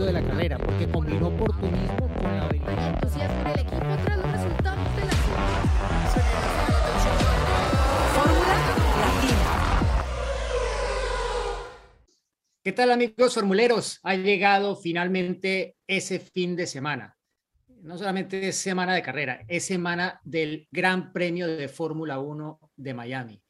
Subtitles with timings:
[0.00, 2.94] momento de la carrera, porque combinó oportunismo con la habilidad.
[2.94, 5.12] entusiasmo en el equipo tras los resultados de la
[8.14, 8.54] Fórmula
[9.00, 9.38] Latina.
[12.62, 14.00] ¿Qué tal amigos formuleros?
[14.02, 17.16] Ha llegado finalmente ese fin de semana.
[17.82, 22.94] No solamente es semana de carrera, es semana del Gran Premio de Fórmula 1 de
[22.94, 23.42] Miami.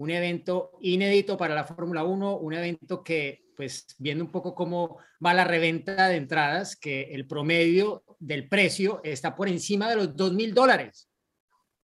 [0.00, 4.98] Un evento inédito para la Fórmula 1, un evento que, pues, viendo un poco cómo
[5.24, 10.16] va la reventa de entradas, que el promedio del precio está por encima de los
[10.16, 11.10] 2 mil dólares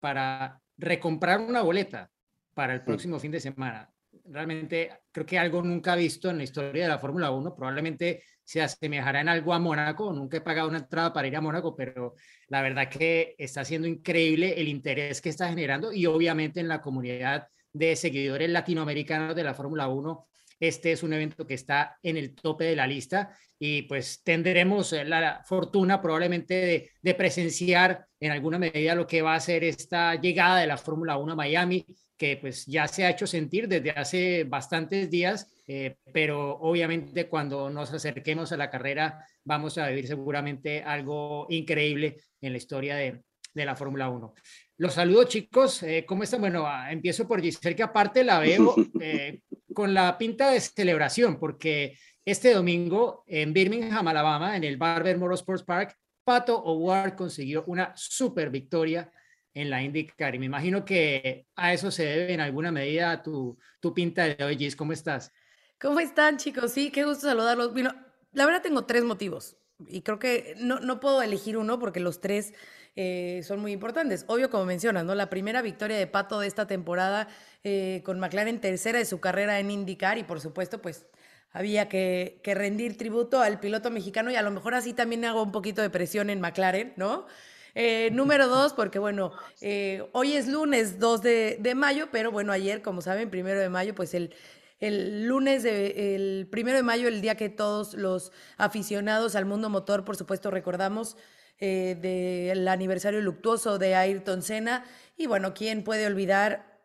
[0.00, 2.10] para recomprar una boleta
[2.54, 3.90] para el próximo fin de semana
[4.24, 7.54] realmente creo que algo nunca visto en la historia de la Fórmula 1.
[7.54, 10.12] Probablemente se asemejará en algo a Mónaco.
[10.12, 12.14] Nunca he pagado una entrada para ir a Mónaco, pero
[12.48, 16.80] la verdad que está siendo increíble el interés que está generando y obviamente en la
[16.80, 20.26] comunidad de seguidores latinoamericanos de la Fórmula 1.
[20.58, 24.92] Este es un evento que está en el tope de la lista y pues tendremos
[24.92, 30.14] la fortuna probablemente de, de presenciar en alguna medida lo que va a ser esta
[30.14, 31.84] llegada de la Fórmula 1 a Miami
[32.16, 37.68] que pues ya se ha hecho sentir desde hace bastantes días, eh, pero obviamente cuando
[37.70, 43.22] nos acerquemos a la carrera vamos a vivir seguramente algo increíble en la historia de,
[43.52, 44.34] de la Fórmula 1.
[44.78, 46.40] Los saludo chicos, eh, ¿cómo están?
[46.40, 49.40] Bueno, ah, empiezo por Giselle, que aparte la veo eh,
[49.72, 55.62] con la pinta de celebración, porque este domingo en Birmingham, Alabama, en el Barber Motorsports
[55.64, 59.10] Park, Pato O'Ward consiguió una super victoria
[59.54, 60.34] en la IndyCar.
[60.34, 64.44] Y me imagino que a eso se debe en alguna medida tu, tu pinta de
[64.44, 64.76] hoy, Gis.
[64.76, 65.32] ¿Cómo estás?
[65.80, 66.72] ¿Cómo están, chicos?
[66.72, 67.72] Sí, qué gusto saludarlos.
[67.72, 67.94] Bueno,
[68.32, 69.56] la verdad tengo tres motivos
[69.88, 72.52] y creo que no, no puedo elegir uno porque los tres
[72.96, 74.24] eh, son muy importantes.
[74.26, 75.14] Obvio, como mencionas, ¿no?
[75.14, 77.28] La primera victoria de Pato de esta temporada
[77.62, 81.06] eh, con McLaren tercera de su carrera en IndyCar y por supuesto, pues
[81.52, 85.52] había que, rendir tributo al piloto mexicano y a lo mejor así también hago un
[85.52, 87.26] poquito de presión en McLaren, ¿no?
[87.74, 92.52] Eh, número dos, porque bueno, eh, hoy es lunes 2 de, de, mayo, pero bueno,
[92.52, 94.34] ayer, como saben, primero de mayo, pues el,
[94.80, 99.68] el lunes, de, el primero de mayo, el día que todos los aficionados al mundo
[99.68, 101.16] motor, por supuesto, recordamos
[101.58, 104.84] eh, del aniversario luctuoso de Ayrton Senna.
[105.16, 106.80] Y bueno, ¿quién puede olvidar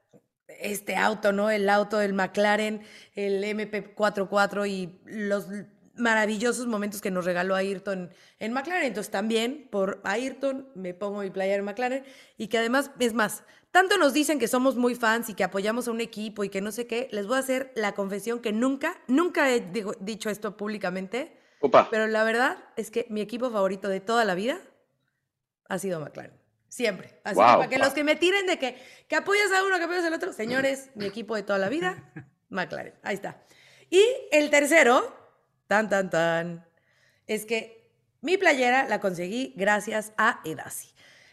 [0.48, 1.50] este auto, ¿no?
[1.50, 2.82] El auto del McLaren,
[3.16, 5.48] el MP44 y los
[5.96, 8.86] maravillosos momentos que nos regaló Ayrton en McLaren.
[8.86, 12.04] Entonces también por Ayrton me pongo mi player en McLaren
[12.38, 15.88] y que además, es más, tanto nos dicen que somos muy fans y que apoyamos
[15.88, 18.52] a un equipo y que no sé qué, les voy a hacer la confesión que
[18.52, 19.66] nunca, nunca he
[20.00, 21.88] dicho esto públicamente, Opa.
[21.90, 24.60] pero la verdad es que mi equipo favorito de toda la vida
[25.70, 26.34] ha sido McLaren.
[26.68, 27.20] Siempre.
[27.24, 27.86] Así Wow, que para que wow.
[27.86, 30.90] los que me tiren de que, que apoyas a uno, que apoyas al otro, señores,
[30.96, 32.12] mi equipo de toda la vida,
[32.50, 32.94] McLaren.
[33.04, 33.44] Ahí está.
[33.90, 34.02] Y
[34.32, 35.16] el tercero,
[35.68, 36.66] tan, tan, tan,
[37.28, 37.92] es que
[38.22, 40.90] mi playera la conseguí gracias a Edasi.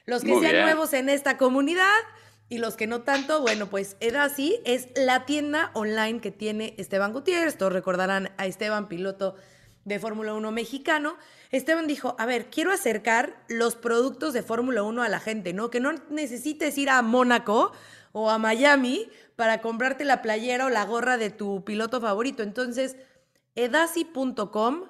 [0.06, 0.64] Los que Muy sean bien.
[0.64, 1.92] nuevos en esta comunidad
[2.48, 7.12] y los que no tanto, bueno, pues Edasi es la tienda online que tiene Esteban
[7.12, 7.58] Gutiérrez.
[7.58, 9.36] Todos recordarán a Esteban, piloto
[9.84, 11.16] de Fórmula 1 mexicano.
[11.50, 15.70] Esteban dijo, a ver, quiero acercar los productos de Fórmula 1 a la gente, ¿no?
[15.70, 17.72] Que no necesites ir a Mónaco
[18.12, 22.42] o a Miami para comprarte la playera o la gorra de tu piloto favorito.
[22.42, 22.96] Entonces,
[23.54, 24.88] edasi.com,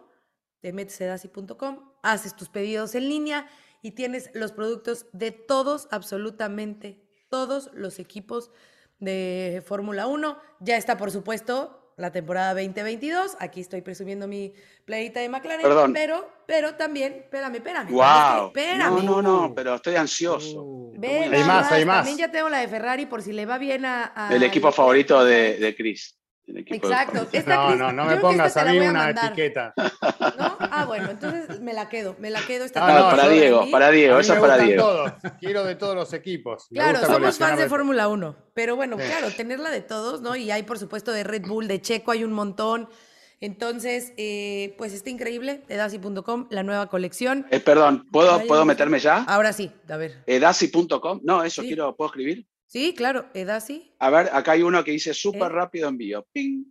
[0.60, 3.48] te metes edasi.com, haces tus pedidos en línea
[3.82, 8.50] y tienes los productos de todos, absolutamente todos los equipos
[8.98, 10.38] de Fórmula 1.
[10.60, 13.36] Ya está, por supuesto, la temporada 2022.
[13.40, 14.52] Aquí estoy presumiendo mi
[14.84, 15.62] playita de McLaren.
[15.62, 15.92] Perdón.
[15.92, 17.90] Pero, pero también, espérame, espérame.
[17.90, 18.46] Wow.
[18.48, 19.04] Espérame.
[19.04, 20.62] No, no, no, pero estoy ansioso.
[20.62, 21.98] Uh, Hay más, hay más.
[21.98, 24.12] También ya tengo la de Ferrari por si le va bien a.
[24.14, 26.17] a- El equipo favorito de, de Chris.
[26.48, 27.26] El equipo Exacto.
[27.30, 29.74] Esta, No, no, no me pongas a mí una mandar, etiqueta.
[29.76, 30.56] ¿no?
[30.60, 33.90] Ah, bueno, entonces me la quedo, me la quedo esta No, no, para Diego, para
[33.90, 34.82] Diego, esa para Diego.
[34.82, 35.12] todos.
[35.40, 36.66] Quiero de todos los equipos.
[36.70, 37.68] Claro, somos fans de.
[37.68, 39.04] Fórmula 1, pero bueno, Sí.
[39.06, 40.36] claro, tenerla de todos, ¿no?
[40.36, 42.88] Y hay, por supuesto, de Red Bull, de Checo, hay un montón.
[43.40, 47.46] Entonces, eh, pues está increíble, edasi.com, la nueva colección.
[47.50, 49.18] Eh, perdón, ¿puedo, ¿puedo meterme ya?
[49.28, 50.24] Ahora sí, a ver.
[50.26, 51.20] Edasi.com.
[51.22, 51.68] No, eso Sí.
[51.68, 52.46] quiero, ¿puedo escribir?
[52.68, 53.94] Sí, claro, Edasi.
[53.98, 55.54] A ver, acá hay uno que dice súper ¿Eh?
[55.54, 56.26] rápido envío.
[56.30, 56.64] ¡Ping!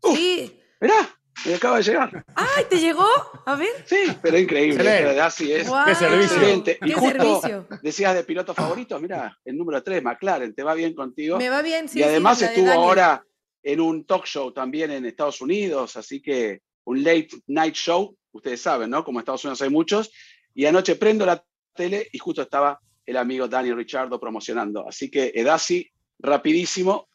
[0.00, 0.16] Uf.
[0.16, 0.60] Sí.
[0.80, 2.24] Mirá, me acaba de llegar.
[2.36, 3.08] ¡Ay, te llegó!
[3.44, 3.68] A ver.
[3.84, 4.84] Sí, pero increíble.
[4.84, 5.86] Pero Edasi es ¡Guau!
[5.86, 6.36] Qué servicio.
[6.36, 6.78] excelente.
[6.80, 7.68] Y ¡Qué justo servicio!
[7.82, 11.36] decías de pilotos favoritos, mira, el número 3, McLaren, ¿te va bien contigo?
[11.36, 11.98] Me va bien, sí.
[11.98, 13.24] y además sí, estuvo ahora
[13.64, 18.62] en un talk show también en Estados Unidos, así que un late night show, ustedes
[18.62, 19.02] saben, ¿no?
[19.02, 20.12] Como en Estados Unidos hay muchos,
[20.54, 21.44] y anoche prendo la
[21.74, 24.86] tele y justo estaba el amigo Daniel Richardo promocionando.
[24.88, 27.08] Así que Edasi, rapidísimo,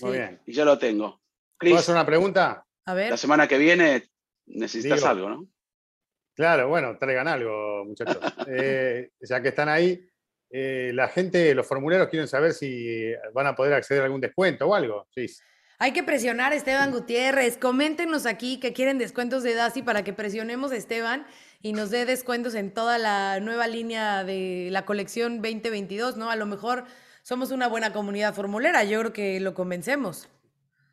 [0.00, 0.18] Muy Sí.
[0.18, 0.40] bien.
[0.46, 1.08] y ya lo tengo.
[1.10, 1.20] ¿Puedo
[1.58, 2.64] Chris, hacer una pregunta?
[2.84, 3.10] A ver.
[3.10, 4.04] la semana que viene
[4.46, 5.08] necesitas Digo.
[5.10, 5.48] algo, ¿no?
[6.34, 8.18] Claro, bueno, traigan algo, muchachos.
[8.48, 10.06] Eh, ya que están ahí,
[10.50, 14.66] eh, la gente, los formuleros quieren saber si van a poder acceder a algún descuento
[14.66, 15.06] o algo.
[15.14, 15.26] Sí.
[15.80, 17.56] Hay que presionar a Esteban Gutiérrez.
[17.58, 21.26] Coméntenos aquí que quieren descuentos de Dasi para que presionemos a Esteban
[21.60, 26.30] y nos dé descuentos en toda la nueva línea de la colección 2022, ¿no?
[26.30, 26.84] A lo mejor
[27.22, 30.28] somos una buena comunidad formulera, yo creo que lo convencemos.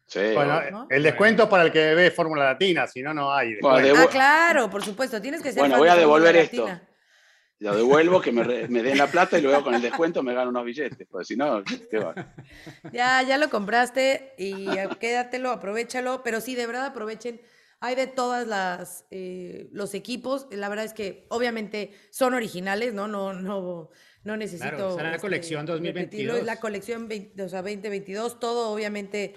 [0.07, 3.57] Sí, bueno, el descuento es para el que ve Fórmula Latina, si no, no hay.
[3.63, 5.61] ah, claro, por supuesto, tienes que ser.
[5.61, 6.67] Bueno, voy a devolver esto.
[7.59, 10.65] Lo devuelvo, que me, den la plata y luego con el descuento me gano unos
[10.65, 12.13] billetes, porque si no, ¿qué va?
[12.91, 14.67] Ya, ya lo compraste y
[14.99, 17.41] quédatelo, aprovechalo, pero sí, de verdad aprovechen.
[17.85, 23.07] Hay de todas las eh, los equipos, la verdad es que obviamente son originales, ¿no?
[23.07, 23.91] No, no,
[24.23, 24.95] no necesito.
[24.95, 26.39] Claro, la colección 2022.
[26.39, 29.35] Es la colección o sea, 2022, todo obviamente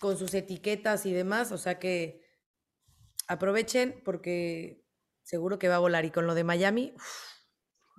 [0.00, 2.22] con sus etiquetas y demás, o sea que
[3.28, 4.86] aprovechen porque
[5.22, 6.06] seguro que va a volar.
[6.06, 6.94] Y con lo de Miami,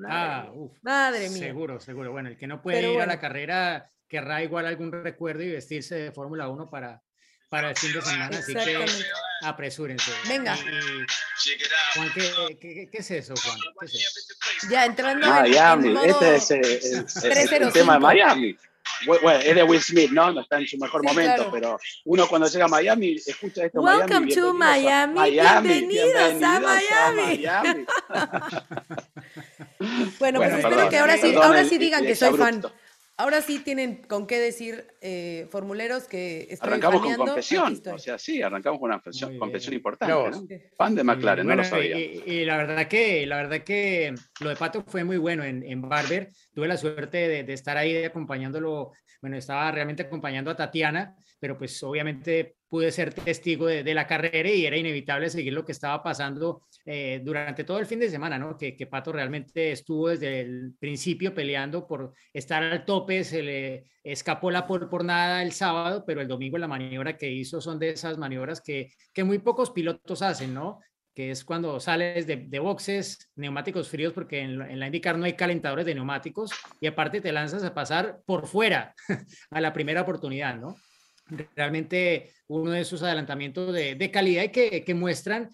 [0.09, 0.51] ah,
[0.81, 1.37] madre mía.
[1.37, 2.11] Seguro, seguro.
[2.11, 5.93] Bueno, el que no puede ir a la carrera querrá igual algún recuerdo y vestirse
[5.93, 7.03] de Fórmula 1 para,
[7.53, 8.83] para el fin de semana, así que
[9.43, 10.11] apresúrense.
[10.27, 10.57] Venga.
[11.93, 13.59] Juan, ¿qué, qué, es eso, Juan?
[13.79, 14.69] ¿Qué es eso?
[14.71, 18.57] Ya entrando Miami, en, este es el, tema de Miami.
[19.05, 20.31] Bueno, es de Will Smith, ¿no?
[20.31, 23.81] No está en su mejor momento, pero uno cuando llega a Miami escucha esto.
[23.81, 25.13] Welcome Miami, to Miami.
[25.13, 25.67] Miami.
[25.67, 27.45] Bienvenidos, a Miami.
[30.17, 32.63] bueno, pues espero que ahora sí, ahora sí digan que soy fan.
[33.15, 38.17] Ahora sí tienen con qué decir, eh, formuleros, que estoy Arrancamos con confesión, o sea,
[38.17, 40.47] sí, arrancamos con una confesión, importante, ¿no?
[40.75, 41.99] Fan de McLaren, no lo sabía.
[41.99, 45.81] Y, la verdad que, la verdad que lo de Pato fue muy bueno en, en
[45.81, 46.31] Barber.
[46.55, 48.91] Tuve la suerte de, de estar ahí acompañándolo,
[49.23, 54.49] bueno, estaba realmente acompañando a Tatiana, pero pues obviamente pude ser testigo de, la carrera
[54.49, 58.37] y era inevitable seguir lo que estaba pasando eh, durante todo el fin de semana,
[58.37, 58.57] ¿no?
[58.57, 64.51] Que, Pato realmente estuvo desde el principio peleando por estar al tope, se le escapó
[64.51, 67.91] la por, por nada el sábado, pero el domingo la maniobra que hizo son de
[67.91, 70.81] esas maniobras que, que muy pocos pilotos hacen, ¿no?
[71.13, 75.85] Que es cuando sales de, boxes, neumáticos fríos, porque en, la IndyCar no hay calentadores
[75.85, 78.95] de neumáticos, y aparte te lanzas a pasar por fuera
[79.51, 80.75] a la primera oportunidad, ¿no?
[81.55, 85.49] realmente uno de esos adelantamientos de, calidad que, muestran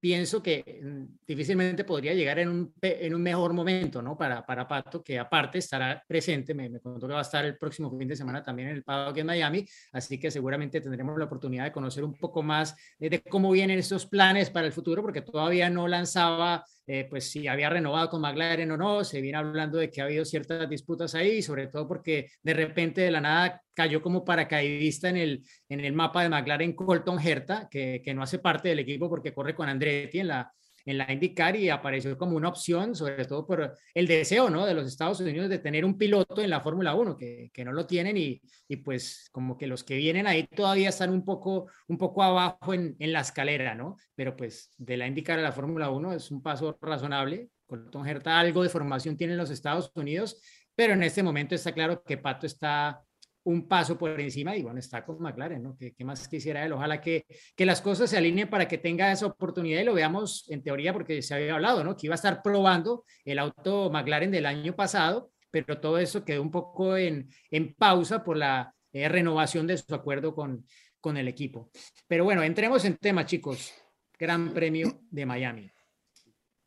[0.00, 4.16] pienso que mm, difícilmente podría llegar en un, en un mejor momento, ¿no?
[4.16, 7.56] Para, para Pato, que aparte estará presente, me, me contó que va a estar el
[7.56, 11.24] próximo fin de semana también en el Paddock en Miami, así que seguramente tendremos la
[11.24, 15.22] oportunidad de conocer un poco más de, cómo vienen estos planes para el futuro, porque
[15.22, 19.76] todavía no lanzaba eh, pues si había renovado con McLaren o no, se viene hablando
[19.76, 23.62] de que ha habido ciertas disputas ahí, sobre todo porque de repente de la nada
[23.74, 28.22] cayó como paracaidista en el, en el mapa de McLaren Colton Herta, que, que no
[28.22, 30.50] hace parte del equipo porque corre con Andretti en la,
[30.88, 34.64] en la IndyCar y apareció como una opción, sobre todo por el deseo ¿no?
[34.64, 37.72] de los Estados Unidos de tener un piloto en la Fórmula 1, que, que, no
[37.72, 41.66] lo tienen y, y, pues como que los que vienen ahí todavía están un poco,
[41.88, 43.96] un poco abajo en, en la escalera, ¿no?
[44.14, 47.50] Pero pues de la IndyCar a la Fórmula 1 es un paso razonable.
[47.66, 50.40] Colton Herta algo de formación tiene en los Estados Unidos,
[50.74, 53.02] pero en este momento está claro que Pato está
[53.48, 55.74] un paso por encima y bueno, está con McLaren, ¿no?
[55.74, 56.72] ¿Qué, más quisiera él?
[56.72, 57.24] Ojalá que,
[57.56, 60.92] que las cosas se alineen para que tenga esa oportunidad y lo veamos en teoría
[60.92, 61.96] porque se había hablado, ¿no?
[61.96, 66.42] Que iba a estar probando el auto McLaren del año pasado, pero todo eso quedó
[66.42, 70.66] un poco en, en pausa por la eh, renovación de su acuerdo con,
[71.00, 71.70] con el equipo.
[72.06, 73.72] Pero bueno, entremos en tema, chicos.
[74.18, 75.70] Gran Premio de Miami.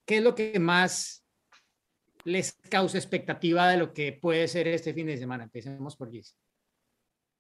[0.03, 1.27] ¿Qué es lo que más
[2.23, 5.43] les causa expectativa de lo que puede ser este fin de semana?
[5.43, 6.35] Empecemos por Gis.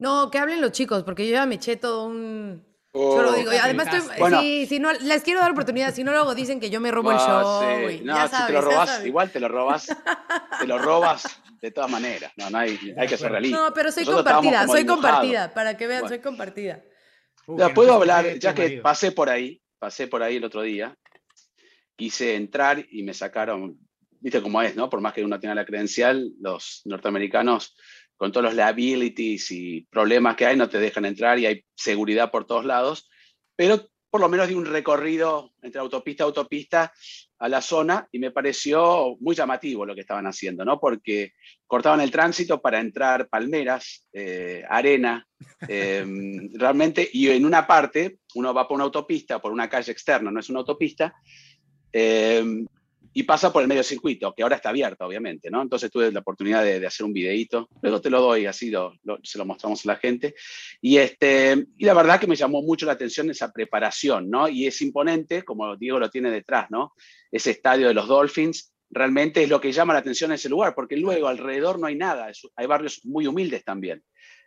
[0.01, 2.65] No, que hablen los chicos, porque yo ya me eché todo un.
[2.91, 3.51] yo lo oh, digo.
[3.51, 5.93] Además, estoy, sí, no, les quiero dar oportunidad.
[5.93, 7.61] Si no, luego dicen que yo me robo el show.
[8.03, 9.95] No, si te lo robas, igual te lo robas.
[10.59, 12.33] te lo robas de todas maneras.
[12.35, 13.55] No, no hay, hay que ser realista.
[13.55, 15.53] No, pero soy compartida, soy compartida.
[15.53, 16.81] Para que vean, soy compartida.
[17.47, 20.97] ya, puedo hablar, ya que pasé por ahí, pasé por ahí el otro día.
[21.95, 23.77] Quise entrar y me sacaron.
[24.19, 24.89] Viste cómo es, ¿no?
[24.89, 27.75] Por más que uno tenga la credencial, los norteamericanos
[28.21, 32.29] con todos los liabilities y problemas que hay, no te dejan entrar y hay seguridad
[32.29, 33.09] por todos lados,
[33.55, 36.93] pero por lo menos di un recorrido entre autopista a autopista
[37.39, 40.79] a la zona y me pareció muy llamativo lo que estaban haciendo, ¿no?
[40.79, 41.33] Porque
[41.65, 45.27] cortaban el tránsito para entrar palmeras, eh, arena,
[45.67, 50.29] em, realmente, y en una parte uno va por una autopista, por una calle externa,
[50.29, 51.15] no es una autopista,
[51.91, 52.67] em,
[53.13, 55.61] y pasa por el medio circuito, que ahora está abierto, obviamente, ¿no?
[55.61, 58.71] Entonces tuve la oportunidad de, hacer un videíto, luego te lo doy, así
[59.23, 60.33] se lo mostramos a la gente,
[60.79, 64.47] y, este, y la verdad que me llamó mucho la atención esa preparación, ¿no?
[64.47, 66.93] Y es imponente, como Diego lo tiene detrás, ¿no?
[67.31, 70.73] Ese estadio de los Dolphins, realmente es lo que llama la atención en ese lugar,
[70.75, 74.03] porque luego alrededor no hay nada, hay barrios muy humildes también.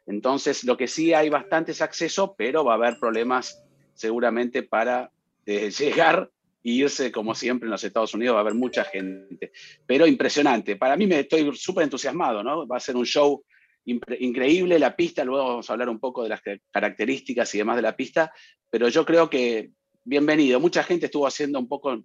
[0.07, 3.63] Entonces, lo que sí hay bastantes acceso, pero va a haber problemas
[3.95, 5.11] seguramente para
[5.47, 6.31] eh, llegar
[6.65, 9.53] irse, como siempre en los Estados Unidos, va a haber mucha gente.
[9.87, 10.77] Pero impresionante.
[10.77, 12.67] Para mí me estoy súper entusiasmado, ¿no?
[12.67, 13.45] Va a ser un show
[13.85, 16.41] increíble, la pista, luego vamos a hablar un poco de las
[16.71, 18.33] características y demás de la pista,
[18.71, 19.73] pero yo creo que
[20.05, 20.59] bienvenido.
[20.59, 22.03] Mucha gente estuvo haciendo un poco,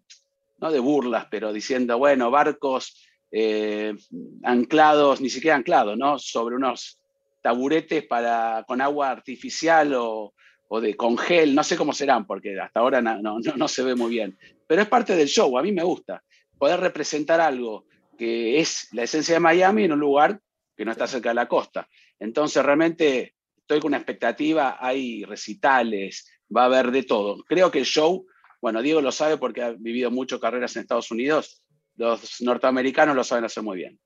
[0.57, 3.01] no de burlas, pero diciendo, bueno, barcos
[3.31, 3.95] eh,
[4.43, 6.19] anclados, ni siquiera anclados, ¿no?
[6.19, 6.99] Sobre unos
[7.41, 10.33] taburetes para, con agua artificial o,
[10.69, 13.95] o de congel, no sé cómo serán, porque hasta ahora no, no, no, se ve
[13.95, 14.37] muy bien.
[14.67, 16.23] Pero es parte del show, a mí me gusta.
[16.57, 17.85] Poder representar algo
[18.17, 20.39] que es la esencia de Miami en un lugar
[20.77, 21.87] que no está cerca de la costa.
[22.19, 27.43] Entonces, realmente estoy con una expectativa, hay recitales, va a haber de todo.
[27.45, 28.27] Creo que el show,
[28.61, 31.63] bueno, Diego lo sabe porque ha vivido mucho carreras en Estados Unidos,
[31.95, 33.99] los norteamericanos lo saben hacer muy bien.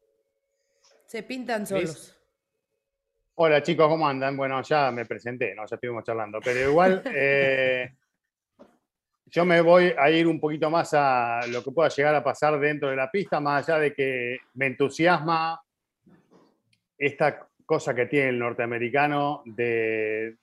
[1.08, 2.16] Se pintan solos.
[3.36, 4.38] Hola chicos, ¿cómo andan?
[4.38, 5.66] Bueno, ya me presenté, ¿no?
[5.66, 7.90] Ya estuvimos charlando, pero igual eh,
[9.26, 12.60] yo me voy a ir un poquito más a lo que pueda llegar a pasar
[12.60, 15.60] dentro de la pista, más allá de que me entusiasma
[16.96, 20.36] esta cosa que tiene el norteamericano de,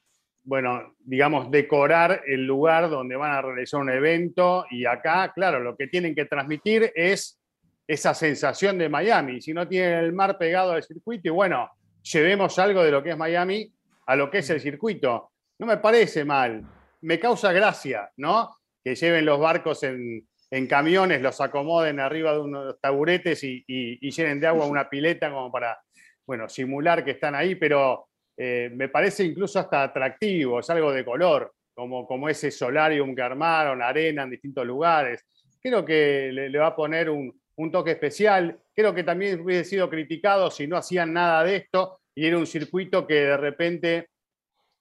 [0.42, 5.76] bueno, digamos, decorar el lugar donde van a realizar un evento y acá, claro, lo
[5.76, 7.40] que tienen que transmitir es
[7.87, 9.40] esa sensación de Miami.
[9.40, 11.70] Si no tienen el mar pegado al circuito, y bueno,
[12.02, 13.73] llevemos algo de lo que es Miami
[14.07, 15.33] a lo que es el circuito.
[15.59, 16.64] No me parece mal,
[17.02, 18.57] me causa gracia, ¿no?
[18.83, 20.26] Que lleven los barcos en,
[20.69, 23.64] camiones, los acomoden arriba de unos taburetes y,
[24.11, 25.78] llenen de agua una pileta como para,
[26.26, 31.04] bueno, simular que están ahí, pero eh, me parece incluso hasta atractivo, es algo de
[31.04, 35.25] color, como, como ese solarium que armaron, arena en distintos lugares.
[35.62, 38.58] Creo que le, va a poner un, un toque especial.
[38.74, 42.46] Creo que también hubiese sido criticado si no hacían nada de esto y era un
[42.46, 44.08] circuito que de repente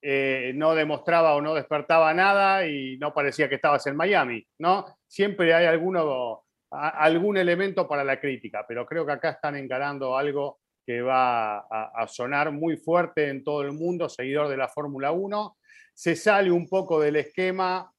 [0.01, 4.86] eh, no demostraba o no despertaba nada y no parecía que estabas en Miami, ¿no?
[5.05, 10.59] Siempre hay alguno, algún elemento para la crítica, pero creo que acá están encarando algo
[10.86, 15.57] que va a, sonar muy fuerte en todo el mundo, seguidor de la Fórmula 1.
[15.93, 17.91] Se sale un poco del esquema,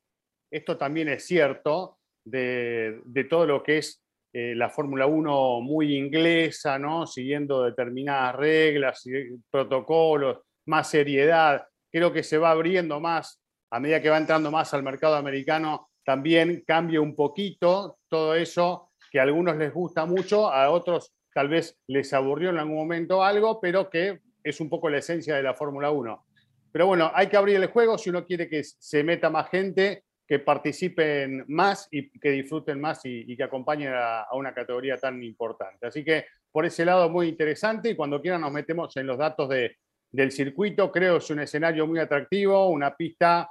[0.51, 4.00] esto también es cierto, de, de todo lo que es
[4.33, 7.07] eh, la Fórmula 1 muy inglesa, ¿no?
[7.07, 9.05] siguiendo determinadas reglas,
[9.51, 11.67] protocolos, más seriedad.
[11.91, 15.91] Creo que se va abriendo más a medida que va entrando más al mercado americano,
[16.05, 21.49] también cambia un poquito todo eso que a algunos les gusta mucho, a otros tal
[21.49, 25.43] vez les aburrió en algún momento algo, pero que es un poco la esencia de
[25.43, 26.27] la Fórmula 1.
[26.73, 30.05] Pero bueno, hay que abrir el juego si uno quiere que se meta más gente
[30.31, 35.89] que participen más y que disfruten más y, que acompañen a, una categoría tan importante.
[35.89, 39.49] Así que por ese lado muy interesante y cuando quieran nos metemos en los datos
[39.49, 39.79] de,
[40.13, 40.93] del circuito.
[40.93, 43.51] Creo que es un escenario muy atractivo, una pista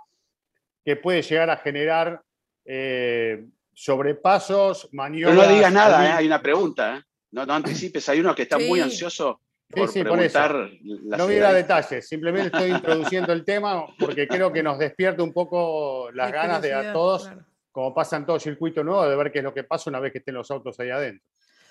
[0.85, 2.21] que puede llegar a generar
[2.63, 5.49] eh, sobrepasos, maniobras.
[5.49, 6.11] no digas nada, ¿eh?
[6.13, 6.95] hay una pregunta.
[6.95, 7.01] ¿eh?
[7.31, 10.39] No, no anticipes, hay uno que está muy ansioso por sí, por eso.
[10.81, 15.31] no voy a detalles, simplemente estoy introduciendo el tema porque creo que nos despierta un
[15.31, 17.29] poco las ganas de a todos,
[17.71, 20.11] como pasa en todo circuito nuevo, de ver qué es lo que pasa una vez
[20.11, 21.23] que estén los autos ahí adentro.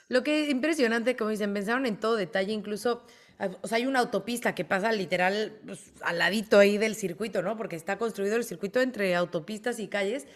[0.09, 3.05] Lo que es impresionante, como dicen, pensaron en todo detalle, incluso,
[3.63, 7.57] o sea, hay una autopista que pasa literal pues, al ladito ahí del circuito, ¿no?
[7.57, 10.27] Porque está construido el circuito entre autopistas y calles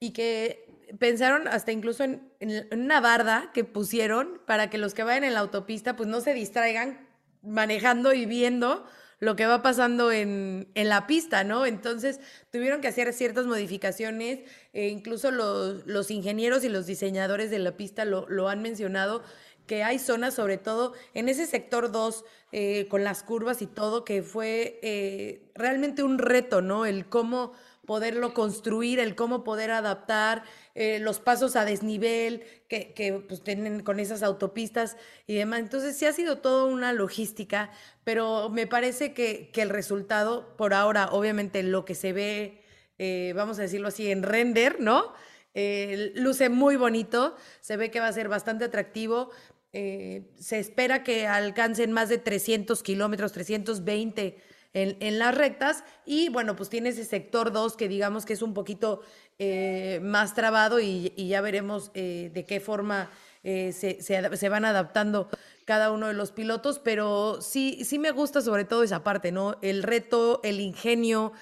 [0.00, 2.30] y que pensaron hasta incluso en,
[2.72, 6.34] una barda que pusieron para que los que vayan en la autopista pues no se
[6.34, 7.06] distraigan
[7.42, 8.86] manejando y viendo
[9.20, 11.66] lo que va pasando en, la pista, ¿no?
[11.66, 12.20] Entonces
[12.52, 14.40] tuvieron que hacer ciertas modificaciones,
[14.72, 19.24] e incluso los, los, ingenieros y los diseñadores de la pista lo, han mencionado,
[19.66, 24.04] que hay zonas, sobre todo en ese sector 2, eh, con las curvas y todo,
[24.04, 26.86] que fue eh, realmente un reto, ¿no?
[26.86, 27.52] El cómo
[27.88, 33.82] poderlo construir, el cómo poder adaptar eh, los pasos a desnivel que, que pues, tienen
[33.82, 35.60] con esas autopistas y demás.
[35.60, 37.70] Entonces sí ha sido toda una logística,
[38.04, 42.60] pero me parece que, que el resultado, por ahora, obviamente lo que se ve,
[42.98, 45.14] eh, vamos a decirlo así, en render, ¿no?
[45.54, 49.30] Eh, luce muy bonito, se ve que va a ser bastante atractivo.
[49.72, 55.84] se espera que alcancen más de 300 kilómetros, 320 en, las rectas.
[56.04, 59.02] Y bueno, pues tiene ese sector 2 que digamos que es un poquito
[59.38, 63.10] eh, más trabado y, ya veremos eh, de qué forma
[63.42, 65.28] eh, se, se, van adaptando
[65.64, 66.78] cada uno de los pilotos.
[66.78, 69.58] Pero sí, sí me gusta sobre todo esa parte, ¿no?
[69.62, 71.32] El reto, el ingenio,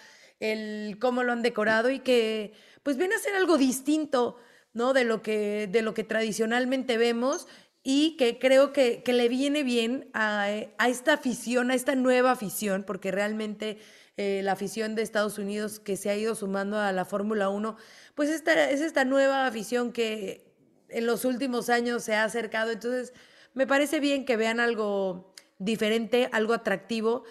[0.41, 2.53] el cómo lo han decorado y que
[2.83, 4.37] pues viene a ser algo distinto.
[4.73, 4.93] ¿no?
[4.93, 7.47] De lo que, de lo que tradicionalmente vemos
[7.89, 10.51] y que creo que, le viene bien a,
[10.89, 13.79] esta afición, a esta nueva afición, porque realmente
[14.17, 17.77] eh, la afición de Estados Unidos que se ha ido sumando a la Fórmula 1,
[18.17, 20.53] pues esta, es esta nueva afición que
[20.89, 22.73] en los últimos años se ha acercado.
[22.73, 23.13] Entonces,
[23.55, 27.23] me parece bien que vean algo diferente, algo atractivo,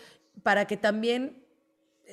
[0.41, 1.43] para que también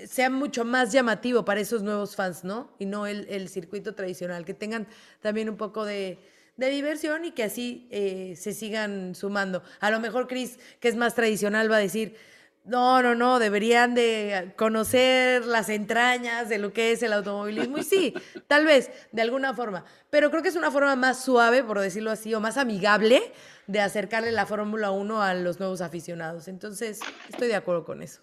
[0.09, 2.75] sea mucho más llamativo para esos nuevos fans, ¿no?
[2.81, 4.89] Y no el, el circuito tradicional, que tengan
[5.21, 6.19] también un poco de
[6.57, 9.63] de diversión y que así eh, se sigan sumando.
[9.81, 12.17] A lo mejor Chris, que es más tradicional, va a decir,
[12.65, 17.79] no, no, no, deberían de conocer las entrañas de lo que es el automovilismo.
[17.79, 18.15] Y sí,
[18.47, 19.85] tal vez, de alguna forma.
[20.11, 23.21] Pero creo que es una forma más suave, por decirlo así, o más amigable
[23.67, 26.47] de acercarle la Fórmula 1 a los nuevos aficionados.
[26.49, 28.23] Entonces, estoy de acuerdo con eso.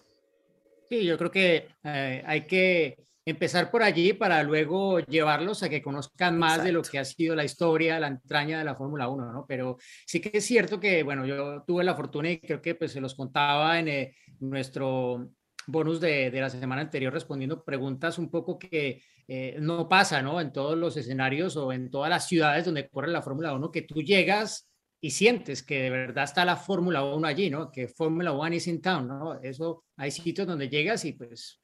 [0.88, 5.82] Sí, yo creo que eh, hay que empezar por allí para luego llevarlos a que
[5.82, 9.32] conozcan más de lo que ha sido la historia, la entraña de la Fórmula 1,
[9.32, 9.46] ¿no?
[9.46, 12.92] Pero sí que es cierto que, bueno, yo tuve la fortuna y creo que pues
[12.92, 15.30] se los contaba en eh, nuestro
[15.66, 20.40] bonus de, de, la semana anterior respondiendo preguntas un poco que eh, no pasa, ¿no?
[20.40, 23.82] En todos los escenarios o en todas las ciudades donde corre la Fórmula 1, que
[23.82, 24.68] tú llegas
[25.00, 27.70] y sientes que de verdad está la Fórmula 1 allí, ¿no?
[27.70, 29.40] Que Fórmula 1 is in town, ¿no?
[29.40, 31.59] Eso, hay sitios donde llegas y pues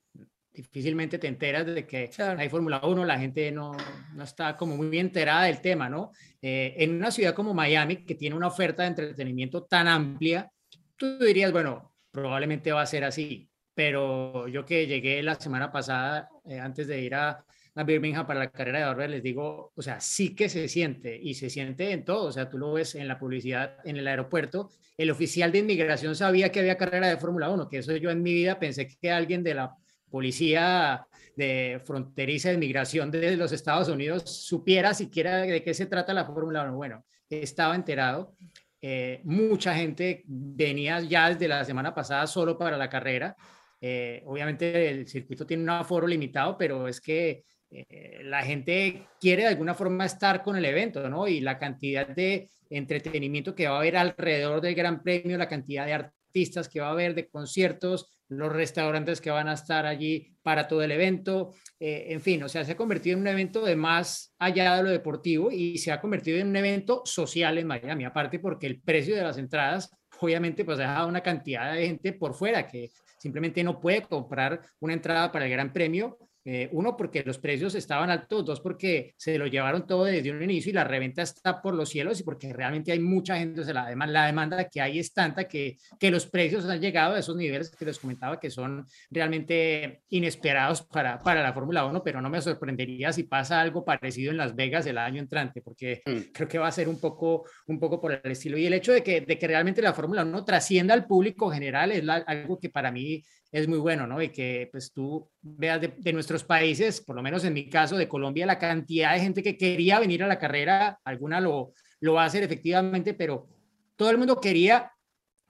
[0.56, 3.76] difícilmente te enteras de que hay Fórmula 1, la gente no,
[4.14, 6.12] no, está como muy enterada del tema, ¿no?
[6.40, 10.50] Eh, en una ciudad como Miami, que tiene una oferta de entretenimiento tan amplia,
[10.96, 16.30] tú dirías, bueno, probablemente va a ser así, pero yo que llegué la semana pasada,
[16.46, 17.44] eh, antes de ir a,
[17.74, 21.18] a, Birmingham para la carrera de Barber, les digo, o sea, sí que se siente
[21.20, 24.08] y se siente en todo, o sea, tú lo ves en la publicidad en el
[24.08, 28.10] aeropuerto, el oficial de inmigración sabía que había carrera de Fórmula 1, que eso yo
[28.10, 29.76] en mi vida pensé que alguien de la
[30.10, 36.14] policía de fronteriza de migración de los Estados Unidos supiera siquiera de qué se trata
[36.14, 36.74] la Fórmula 1.
[36.74, 38.34] Bueno, estaba enterado.
[38.80, 43.36] Eh, mucha gente venía ya desde la semana pasada solo para la carrera.
[43.80, 49.42] Eh, obviamente el circuito tiene un aforo limitado, pero es que eh, la gente quiere
[49.42, 51.28] de alguna forma estar con el evento, ¿no?
[51.28, 55.86] Y la cantidad de entretenimiento que va a haber alrededor del Gran Premio, la cantidad
[55.86, 60.36] de artistas que va a haber, de conciertos, los restaurantes que van a estar allí
[60.42, 63.64] para todo el evento, eh, en fin, o sea, se ha convertido en un evento
[63.64, 67.66] de más allá de lo deportivo y se ha convertido en un evento social en
[67.66, 71.86] Miami, aparte porque el precio de las entradas obviamente pues ha dejado una cantidad de
[71.86, 76.68] gente por fuera que simplemente no puede comprar una entrada para el Gran Premio eh,
[76.70, 80.70] uno, porque los precios estaban altos, dos, porque se lo llevaron todo desde un inicio
[80.70, 83.74] y la reventa está por los cielos y porque realmente hay mucha gente, o sea,
[83.74, 87.18] la, demanda, la demanda que hay es tanta que, que los precios han llegado a
[87.18, 92.20] esos niveles que les comentaba que son realmente inesperados para, para la Fórmula 1, pero
[92.20, 96.32] no me sorprendería si pasa algo parecido en Las Vegas el año entrante, porque mm.
[96.32, 98.56] creo que va a ser un poco, un poco por el estilo.
[98.56, 101.90] Y el hecho de que, de que realmente la Fórmula 1 trascienda al público general
[101.90, 104.20] es algo que para mí es muy bueno, ¿no?
[104.20, 108.08] Y que pues tú veas de, nuestros países, por lo menos en mi caso de
[108.08, 112.24] Colombia, la cantidad de gente que quería venir a la carrera, alguna lo, lo va
[112.24, 113.48] a hacer efectivamente, pero
[113.96, 114.90] todo el mundo quería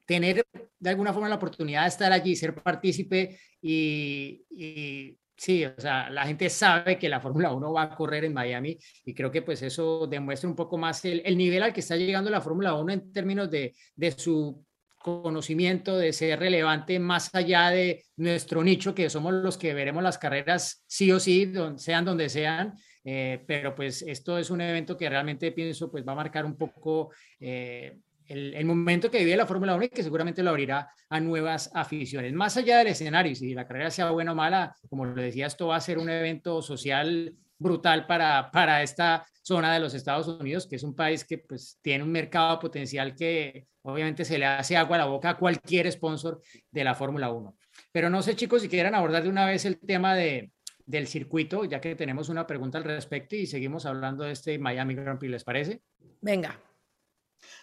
[0.05, 0.47] tener
[0.79, 6.09] de alguna forma la oportunidad de estar allí, ser partícipe y, y sí, o sea,
[6.11, 9.43] la gente sabe que la Fórmula 1 va a correr en Miami y creo que
[9.43, 12.75] pues eso demuestra un poco más el, el nivel al que está llegando la Fórmula
[12.75, 14.65] 1 en términos de, de su
[15.07, 20.19] conocimiento, de ser relevante más allá de nuestro nicho, que somos los que veremos las
[20.19, 22.75] carreras sí o sí, sean donde sean.
[23.05, 26.57] Eh, pero pues esto es un evento que realmente pienso pues va a marcar un
[26.57, 31.21] poco eh, el, momento que vive la Fórmula 1 y que seguramente lo abrirá a
[31.21, 32.33] nuevas aficiones.
[32.33, 35.69] Más allá del escenario, si la carrera sea buena o mala, como lo decía, esto
[35.69, 40.67] va a ser un evento social brutal para, para esta zona de los Estados Unidos,
[40.67, 44.77] que es un país que pues tiene un mercado potencial que obviamente se le hace
[44.77, 46.41] agua a la boca a cualquier sponsor
[46.71, 47.57] de la Fórmula 1.
[47.93, 50.51] Pero no sé chicos si quieran abordar de una vez el tema de,
[50.85, 54.95] del circuito, ya que tenemos una pregunta al respecto y seguimos hablando de este Miami
[54.95, 55.83] Grand Prix, ¿les parece?
[56.21, 56.59] Venga.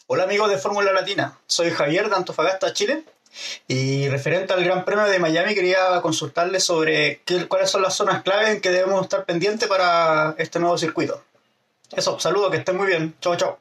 [0.07, 3.03] Hola amigos de Fórmula Latina, soy Javier de Antofagasta, Chile.
[3.67, 8.51] Y referente al Gran Premio de Miami, quería consultarles sobre cuáles son las zonas clave
[8.51, 11.23] en que debemos estar pendientes para este nuevo circuito.
[11.91, 13.15] Eso, saludo, que estén muy bien.
[13.21, 13.59] Chao, chao.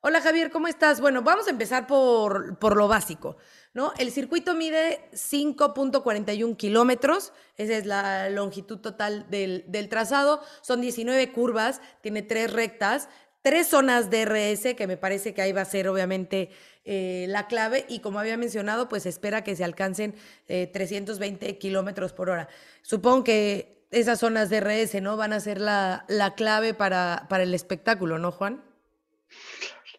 [0.00, 1.00] Hola Javier, ¿cómo estás?
[1.00, 3.36] Bueno, vamos a empezar por, por lo básico.
[3.72, 3.92] ¿no?
[3.98, 11.32] El circuito mide 5.41 kilómetros, esa es la longitud total del, del, trazado, son 19
[11.32, 13.08] curvas, tiene tres rectas,
[13.44, 16.48] tres zonas de RS, que me parece que ahí va a ser obviamente
[16.86, 20.14] eh, la clave, y como había mencionado, pues espera que se alcancen
[20.46, 22.48] 320 eh, kilómetros por hora.
[22.80, 25.18] Supongo que esas zonas de RS, ¿no?
[25.18, 28.64] Van a ser la, la clave para, para el espectáculo, ¿no, Juan?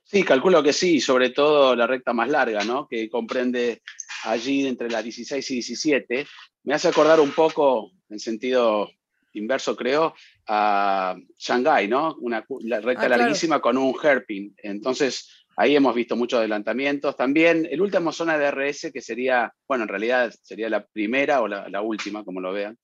[0.03, 2.87] Sí, calculo que sí, sobre todo la recta más larga, ¿no?
[2.87, 3.83] que comprende
[4.23, 6.27] allí entre las 16 y 17.
[6.63, 8.89] Me hace acordar un poco, en sentido
[9.33, 10.15] inverso creo,
[10.47, 12.15] a Shanghai, ¿no?
[12.19, 14.53] Una la recta ah, larguísima con un hairpin.
[14.57, 17.15] Entonces, ahí hemos visto muchos adelantamientos.
[17.15, 21.47] También el último zona de RS, que sería, bueno, en realidad sería la primera o
[21.47, 22.77] la, última, como lo vean.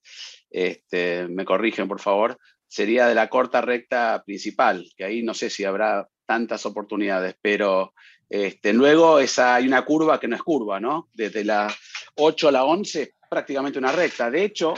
[0.50, 2.38] Este, me corrigen, por favor.
[2.66, 7.92] Sería de la corta recta principal, que ahí no sé si habrá tantas oportunidades, pero
[8.30, 11.10] este, luego esa, hay una curva que no es curva, ¿no?
[11.12, 11.72] Desde la
[12.14, 14.30] 8 a la 11, prácticamente una recta.
[14.30, 14.72] De hecho,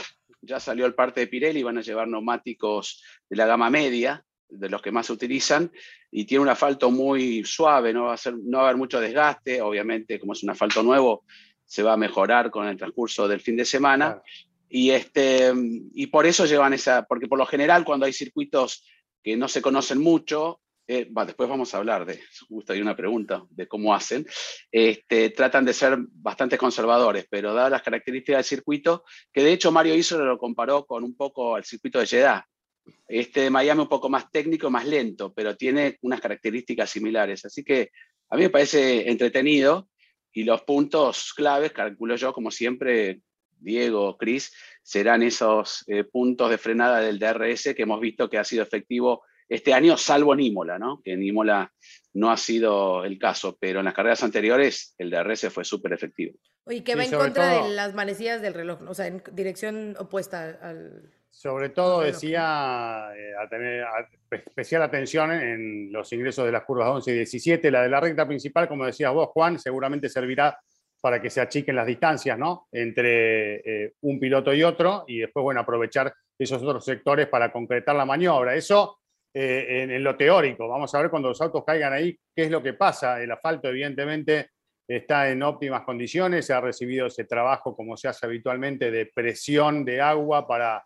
[0.45, 4.69] ya salió el parte de Pirelli, van a llevar neumáticos de la gama media, de
[4.69, 5.71] los que más se utilizan,
[6.11, 9.01] y tiene un asfalto muy suave, no va a, ser, no va a haber mucho
[9.01, 11.23] desgaste, obviamente como es un asfalto nuevo,
[11.65, 14.21] se va a mejorar con el transcurso del fin de semana.
[14.69, 15.51] Y, este,
[15.93, 18.85] y por eso llevan esa, porque por lo general cuando hay circuitos
[19.23, 23.43] que no se conocen mucho, eh, después vamos a hablar de, justo hay una pregunta
[23.49, 24.25] de cómo hacen,
[24.71, 29.71] este, tratan de ser bastante conservadores, pero dadas las características del circuito, que de hecho
[29.71, 32.47] Mario hizo lo comparó con un poco al circuito de Jeddah.
[33.07, 37.43] Este de Miami un poco más técnico, más lento, pero tiene unas características similares.
[37.43, 37.89] Así que
[38.29, 39.89] a mí me parece entretenido
[40.31, 43.21] y los puntos claves, calculo yo, como siempre,
[43.57, 48.43] Diego, Cris, serán esos eh, puntos de frenada del DRS que hemos visto que ha
[48.43, 51.01] sido efectivo este año, salvo en Imola, ¿no?
[51.03, 51.71] que en Imola
[52.13, 56.37] no ha sido el caso, pero en las carreras anteriores el DRS fue súper efectivo.
[56.63, 60.57] Oye, que va en contra de las manecillas del reloj, o sea, en dirección opuesta
[60.61, 61.11] al...
[61.29, 63.85] Sobre todo decía eh, a tener
[64.31, 67.71] especial atención en los ingresos de las curvas 11 y 17.
[67.71, 70.57] La de la recta principal, como decías vos, Juan, seguramente servirá
[71.01, 72.67] para que se achiquen las distancias ¿no?
[72.71, 77.95] entre eh, un piloto y otro y después, bueno, aprovechar esos otros sectores para concretar
[77.95, 78.55] la maniobra.
[78.55, 79.01] Eso
[79.37, 80.65] eh, en, lo teórico.
[80.65, 83.21] Vamos a ver cuando los autos caigan ahí qué es lo que pasa.
[83.21, 84.51] El asfalto, evidentemente,
[84.87, 86.45] está en óptimas condiciones.
[86.45, 90.85] Se ha recibido ese trabajo, como se hace habitualmente, de presión de agua para,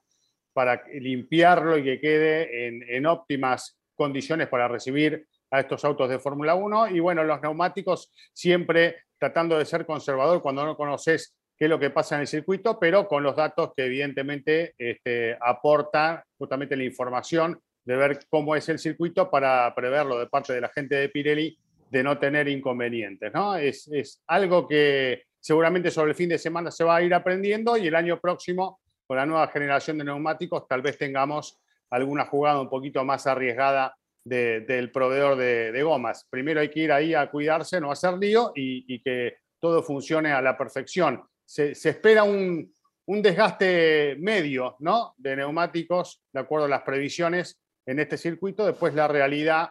[0.51, 6.55] para limpiarlo y que quede en, óptimas condiciones para recibir a estos autos de Fórmula
[6.55, 6.87] 1.
[6.87, 11.77] Y bueno, los neumáticos siempre tratando de ser conservador cuando no conoces qué es lo
[11.77, 16.85] que pasa en el circuito, pero con los datos que evidentemente este, aportan justamente la
[16.85, 21.09] información de ver cómo es el circuito para preverlo de parte de la gente de
[21.09, 21.57] Pirelli
[21.89, 23.33] de no tener inconvenientes.
[23.33, 23.55] ¿no?
[23.55, 27.75] Es, es algo que seguramente sobre el fin de semana se va a ir aprendiendo
[27.77, 31.57] y el año próximo, con la nueva generación de neumáticos, tal vez tengamos
[31.89, 36.27] alguna jugada un poquito más arriesgada del proveedor de, gomas.
[36.29, 40.43] Primero hay que ir ahí a cuidarse, no hacer lío y, que todo funcione a
[40.43, 41.23] la perfección.
[41.43, 42.71] Se, se espera un,
[43.07, 45.15] un, desgaste medio ¿no?
[45.17, 49.69] de neumáticos, de acuerdo a las previsiones, en este circuito, después la realidad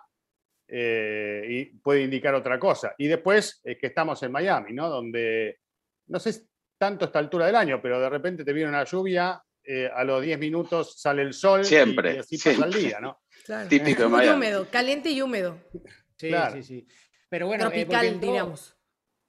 [0.67, 2.93] eh, y puede indicar otra cosa.
[2.99, 4.89] Y después es que estamos en Miami, ¿no?
[4.89, 5.61] Donde,
[6.09, 9.89] no sé tanto esta altura del año, pero de repente te viene una lluvia, eh,
[9.95, 13.21] a los 10 minutos sale el sol siempre, y, así pasa el día, ¿no?
[13.69, 14.37] Típico de Miami.
[14.37, 15.57] húmedo, caliente y húmedo.
[16.17, 16.89] Sí, sí, sí.
[17.29, 18.77] Pero bueno, eh, Tropical, volviendo, diríamos.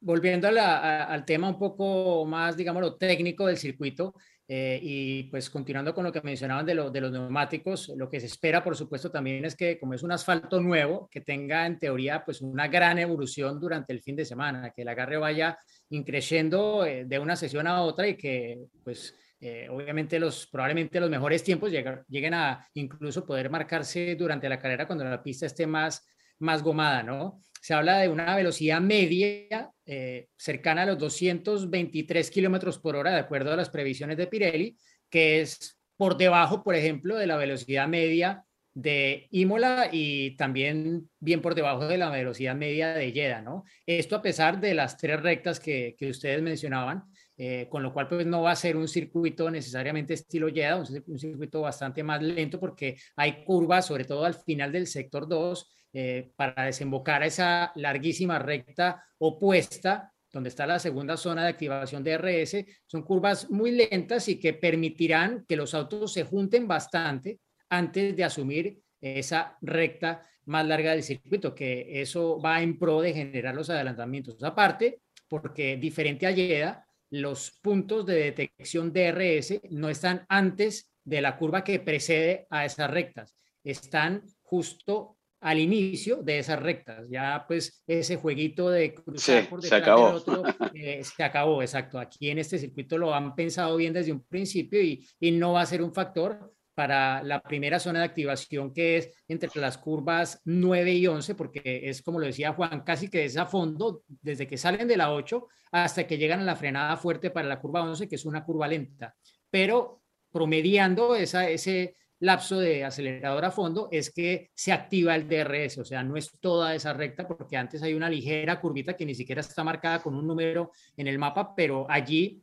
[0.01, 4.15] Volviendo al tema un poco más, digamos, lo técnico del circuito,
[4.51, 8.25] eh, y pues continuando con lo que mencionaban de, de los neumáticos, lo que se
[8.25, 12.25] espera, por supuesto, también es que como es un asfalto nuevo, que tenga en teoría
[12.25, 15.59] pues una gran evolución durante el fin de semana, que el agarre vaya
[15.91, 21.11] increciendo eh, de una sesión a otra y que pues eh, obviamente los probablemente los
[21.11, 25.67] mejores tiempos lleguen, lleguen a incluso poder marcarse durante la carrera cuando la pista esté
[25.67, 26.07] más,
[26.39, 27.39] más gomada, ¿no?
[27.59, 33.19] Se habla de una velocidad media eh, cercana a los 223 kilómetros por hora, de
[33.19, 34.77] acuerdo a las previsiones de Pirelli,
[35.09, 41.41] que es por debajo, por ejemplo, de la velocidad media de Imola y también bien
[41.41, 43.65] por debajo de la velocidad media de Jeddah, ¿no?
[43.85, 47.03] Esto a pesar de las tres rectas que, ustedes mencionaban,
[47.41, 51.17] eh, con lo cual pues no va a ser un circuito necesariamente estilo Jeddah, un,
[51.17, 56.31] circuito bastante más lento porque hay curvas, sobre todo al final del sector 2, eh,
[56.35, 62.17] para desembocar a esa larguísima recta opuesta, donde está la segunda zona de activación de
[62.17, 62.65] RS.
[62.85, 68.23] Son curvas muy lentas y que permitirán que los autos se junten bastante antes de
[68.25, 73.69] asumir esa recta más larga del circuito, que eso va en pro de generar los
[73.69, 74.43] adelantamientos.
[74.43, 74.99] Aparte,
[75.29, 81.63] porque diferente a Yeda, los puntos de detección DRS no están antes de la curva
[81.63, 87.05] que precede a esas rectas, están justo al inicio de esas rectas.
[87.09, 90.43] Ya pues ese jueguito de cruzar por detrás del otro
[90.73, 91.99] eh, se acabó, exacto.
[91.99, 95.61] Aquí en este circuito lo han pensado bien desde un principio y, y no va
[95.61, 100.41] a ser un factor para la primera zona de activación que es entre las curvas
[100.45, 104.47] 9 y 11, porque es como lo decía Juan, casi que es a fondo, desde
[104.47, 107.83] que salen de la 8 hasta que llegan a la frenada fuerte para la curva
[107.83, 109.13] 11, que es una curva lenta.
[109.49, 115.79] Pero promediando esa, ese lapso de acelerador a fondo es que se activa el DRS,
[115.79, 119.15] o sea, no es toda esa recta, porque antes hay una ligera curvita que ni
[119.15, 122.41] siquiera está marcada con un número en el mapa, pero allí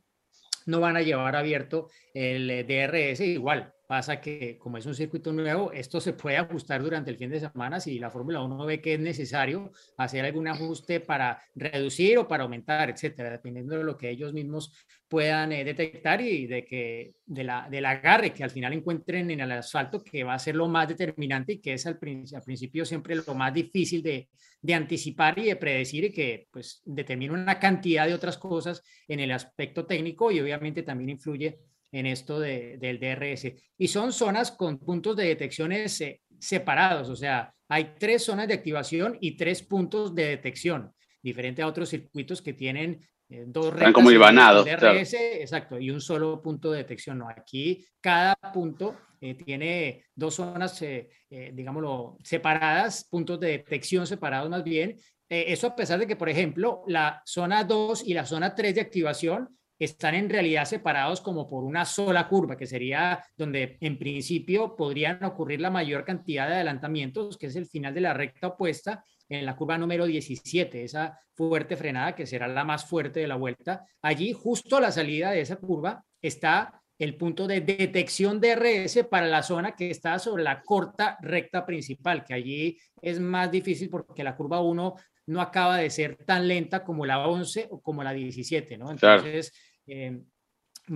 [0.67, 3.73] no van a llevar abierto el DRS igual.
[3.87, 7.39] Pasa que como es un circuito nuevo, esto se puede ajustar durante el fin de
[7.39, 12.27] semana si la Fórmula 1 ve que es necesario hacer algún ajuste para reducir o
[12.27, 14.73] para aumentar, etcétera, dependiendo de lo que ellos mismos
[15.07, 19.39] puedan eh, detectar y de que de la, del agarre que al final encuentren en
[19.39, 23.15] el asfalto, que va a ser lo más determinante y que es al, principio siempre
[23.15, 24.27] lo más difícil de,
[24.61, 29.21] de, anticipar y de predecir y que pues determina una cantidad de otras cosas en
[29.21, 31.57] el aspecto técnico y obviamente también influye
[31.91, 33.51] en esto de, del DRS.
[33.77, 38.53] Y son zonas con puntos de detecciones eh, separados, o sea, hay tres zonas de
[38.53, 43.91] activación y tres puntos de detección, diferente a otros circuitos que tienen eh, dos Están
[43.91, 44.65] como ibanados.
[44.65, 47.17] DRS, exacto, y un solo punto de detección.
[47.17, 50.81] No, aquí cada punto eh, tiene dos zonas,
[51.29, 54.95] digámoslo, separadas, puntos de detección separados más bien.
[55.27, 58.81] eso a pesar de que, por ejemplo, la zona 2 y la zona 3 de
[58.81, 64.75] activación están en realidad separados como por una sola curva, que sería donde en principio
[64.75, 69.03] podrían ocurrir la mayor cantidad de adelantamientos, que es el final de la recta opuesta
[69.29, 73.35] en la curva número 17, esa fuerte frenada que será la más fuerte de la
[73.35, 73.85] vuelta.
[74.01, 79.03] Allí, justo a la salida de esa curva, está el punto de detección de RS
[79.03, 83.89] para la zona que está sobre la corta recta principal, que allí es más difícil
[83.89, 84.95] porque la curva 1
[85.27, 88.89] no acaba de ser tan lenta como la 11 o como la 17, ¿no?
[88.89, 89.51] Entonces,
[89.87, 90.21] eh,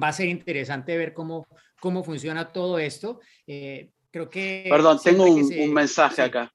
[0.02, 1.48] va a ser interesante ver cómo,
[1.80, 3.20] cómo funciona todo esto.
[3.48, 4.66] Eh, creo que...
[4.70, 6.54] Perdón, tengo un, mensaje acá.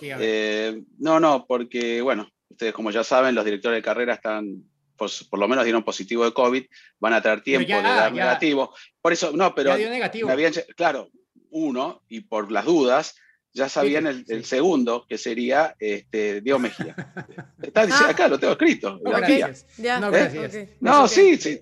[0.00, 4.64] Eh, no, no, porque, bueno, ustedes como ya saben, los directores de carrera están,
[4.96, 6.64] pues, por lo menos dieron positivo de COVID,
[6.98, 8.74] van a tener tiempo de dar negativo.
[9.00, 9.76] Por eso, no, pero...
[9.76, 10.30] negativo.
[10.76, 11.08] claro,
[11.50, 13.16] uno, y por las dudas,
[13.52, 16.94] ya sabían el, segundo, que sería este, Diego Mejía.
[17.62, 18.12] Está diciendo, ah.
[18.12, 18.98] acá lo tengo escrito.
[19.02, 19.66] No, gracias.
[19.78, 20.68] no, gracias.
[20.80, 21.60] no sí, sí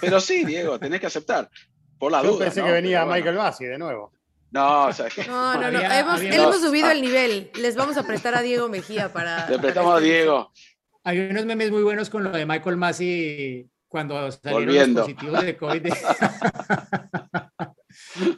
[0.00, 1.50] pero sí, Diego, tenés que aceptar.
[1.98, 2.46] Por la Yo duda.
[2.46, 4.12] pensé que venía Michael Bassi de nuevo.
[4.50, 5.80] No, o sea, no, no, no.
[5.80, 7.50] hemos, hemos subido el nivel.
[7.56, 9.48] Les vamos a prestar a Diego Mejía para.
[9.50, 10.52] Le prestamos a Diego.
[11.02, 15.56] Hay unos memes muy buenos con lo de Michael Masi cuando salieron los positivos de
[15.56, 15.86] COVID.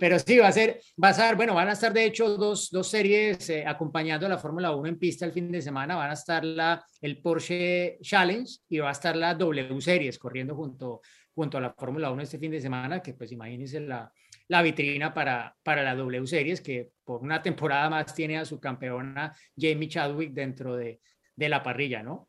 [0.00, 2.70] Pero sí, va a ser, va a ser, bueno, van a estar de hecho dos,
[2.70, 5.96] dos series eh, acompañando a la Fórmula 1 en pista el fin de semana.
[5.96, 10.54] Van a estar la, el Porsche Challenge y va a estar la W Series corriendo
[10.54, 11.00] junto,
[11.34, 14.10] junto a la Fórmula 1 este fin de semana, que pues imagínense la,
[14.48, 18.60] la vitrina para, para la W Series, que por una temporada más tiene a su
[18.60, 21.00] campeona Jamie Chadwick dentro de,
[21.34, 22.26] de la parrilla, ¿no?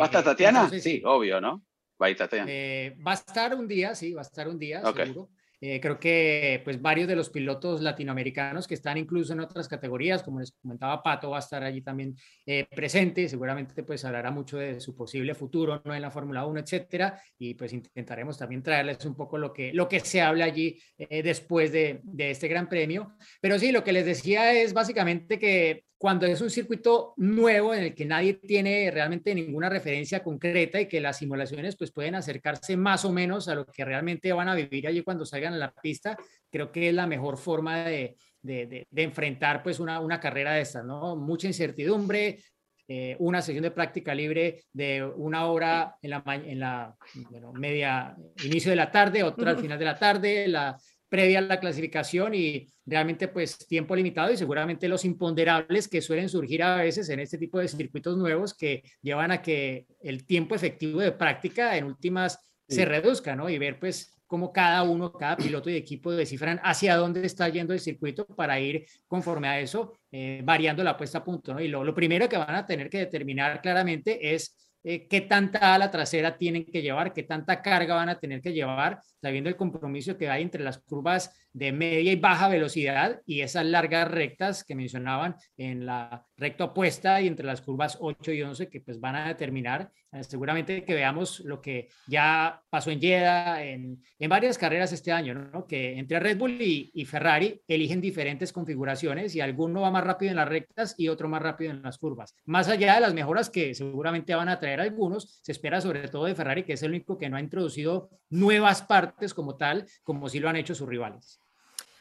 [0.00, 0.70] ¿Va a estar eh, Tatiana?
[0.70, 1.64] sí, obvio, ¿no?
[2.02, 2.10] Va a,
[2.46, 5.30] eh, va a estar un día, sí, va a estar un día, seguro.
[5.68, 10.22] Eh, creo que pues varios de los pilotos latinoamericanos que están incluso en otras categorías,
[10.22, 14.58] como les comentaba Pato, va a estar allí también eh, presente, seguramente pues hablará mucho
[14.58, 15.92] de su posible futuro ¿no?
[15.92, 19.88] en la Fórmula 1, etcétera, y pues intentaremos también traerles un poco lo que, lo
[19.88, 23.16] que se habla allí eh, después de, de este gran premio.
[23.40, 27.84] Pero sí, lo que les decía es básicamente que cuando es un circuito nuevo en
[27.84, 32.76] el que nadie tiene realmente ninguna referencia concreta y que las simulaciones pues pueden acercarse
[32.76, 35.72] más o menos a lo que realmente van a vivir allí cuando salgan a la
[35.72, 36.16] pista,
[36.50, 40.60] creo que es la mejor forma de, de, de, enfrentar pues una, una carrera de
[40.60, 41.16] estas, ¿no?
[41.16, 42.40] Mucha incertidumbre,
[42.88, 46.94] eh, una sesión de práctica libre de una hora en la, en la
[47.30, 50.76] bueno, media, inicio de la tarde, otra al final de la tarde, la
[51.08, 56.28] previa a la clasificación y realmente pues tiempo limitado y seguramente los imponderables que suelen
[56.28, 60.54] surgir a veces en este tipo de circuitos nuevos que llevan a que el tiempo
[60.54, 62.38] efectivo de práctica en últimas
[62.68, 63.48] se reduzca, ¿no?
[63.48, 67.72] Y ver pues cómo cada uno, cada piloto y equipo descifran hacia dónde está yendo
[67.72, 71.60] el circuito para ir conforme a eso, eh, variando la puesta a punto, ¿no?
[71.60, 74.56] Y lo, lo primero que van a tener que determinar claramente es
[74.88, 78.52] eh, qué tanta ala trasera tienen que llevar, qué tanta carga van a tener que
[78.52, 83.40] llevar, sabiendo el compromiso que hay entre las curvas de media y baja velocidad y
[83.40, 88.42] esas largas rectas que mencionaban en la recta opuesta y entre las curvas 8 y
[88.42, 93.00] 11 que pues van a determinar Eh, seguramente que veamos lo que ya pasó en
[93.00, 98.00] Jeddah, en, en varias carreras este año, que entre Red Bull y, y, Ferrari eligen
[98.00, 101.82] diferentes configuraciones y alguno va más rápido en las rectas y otro más rápido en
[101.82, 102.34] las curvas.
[102.44, 106.24] Más allá de las mejoras que seguramente van a traer algunos, se espera sobre todo
[106.26, 110.28] de Ferrari, que es el único que no ha introducido nuevas partes como tal, como
[110.28, 111.40] si lo han hecho sus rivales.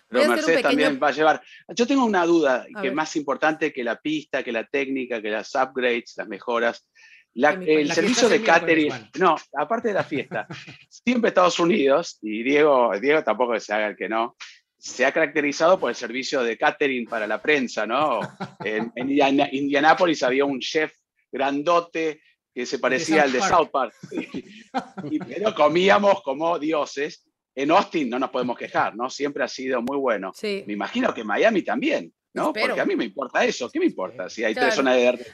[0.08, 0.70] Pero Mercedes pequeño...
[0.70, 1.42] también va a llevar.
[1.70, 5.22] Yo tengo una duda, a que es más importante que la pista, que la técnica,
[5.22, 6.88] que las upgrades, las mejoras.
[7.34, 10.48] La, el la servicio de catering, no, aparte de la fiesta,
[10.90, 14.38] siempre Estados Unidos, y Diego, Diego tampoco se haga el que no,
[14.78, 18.22] se ha caracterizado por el servicio de catering para la prensa, ¿no?
[18.64, 20.94] En, en Indianápolis había un chef
[21.30, 22.22] grandote
[22.54, 23.94] que se parecía al de South Park,
[25.12, 27.26] y, pero comíamos como dioses.
[27.56, 29.10] En Austin no nos podemos quejar, ¿no?
[29.10, 30.32] Siempre ha sido muy bueno.
[30.36, 30.64] Sí.
[30.68, 32.14] Me imagino que Miami también.
[32.36, 32.48] ¿no?
[32.48, 32.68] Espero.
[32.68, 33.70] Porque a mí me importa eso.
[33.72, 34.68] ¿Qué me importa si hay claro.
[34.68, 35.26] tres zonas de...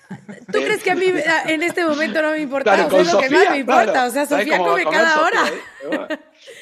[0.51, 0.65] ¿Tú de...
[0.65, 1.05] crees que a mí
[1.47, 2.75] en este momento no me importa?
[2.75, 3.91] Claro, o sea, lo que más me importa.
[3.91, 4.07] Claro.
[4.07, 5.43] O sea, Sofía come cada hora.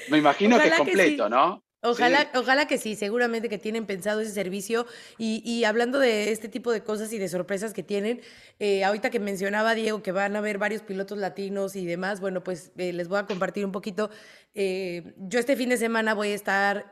[0.10, 1.30] me imagino Ojalá que es completo, que sí.
[1.30, 1.64] ¿no?
[1.82, 2.28] Ojalá, sí.
[2.36, 4.86] ojalá que sí, seguramente que tienen pensado ese servicio
[5.18, 8.20] y, y, hablando de este tipo de cosas y de sorpresas que tienen,
[8.60, 12.44] eh, ahorita que mencionaba Diego que van a haber varios pilotos latinos y demás, bueno,
[12.44, 14.10] pues eh, les voy a compartir un poquito.
[14.56, 16.92] Eh, yo este fin de semana voy a estar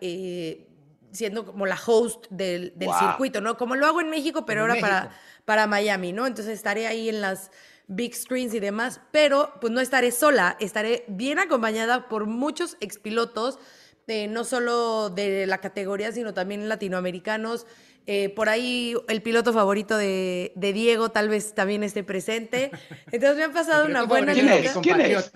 [1.11, 2.99] siendo como la host del, del wow.
[2.99, 3.57] circuito, ¿no?
[3.57, 4.89] Como lo hago en México, pero en ahora México.
[4.89, 5.11] Para,
[5.43, 6.27] para Miami, ¿no?
[6.27, 7.51] Entonces estaré ahí en las
[7.87, 13.59] big screens y demás, pero pues no estaré sola, estaré bien acompañada por muchos expilotos
[14.07, 17.65] eh, no solo de la categoría, sino también latinoamericanos.
[18.05, 22.71] Eh, por ahí el piloto favorito de, de, Diego tal vez también esté presente.
[23.11, 24.77] Entonces me han pasado una buena ¿Quién es?
[24.81, 25.31] ¿Quién es?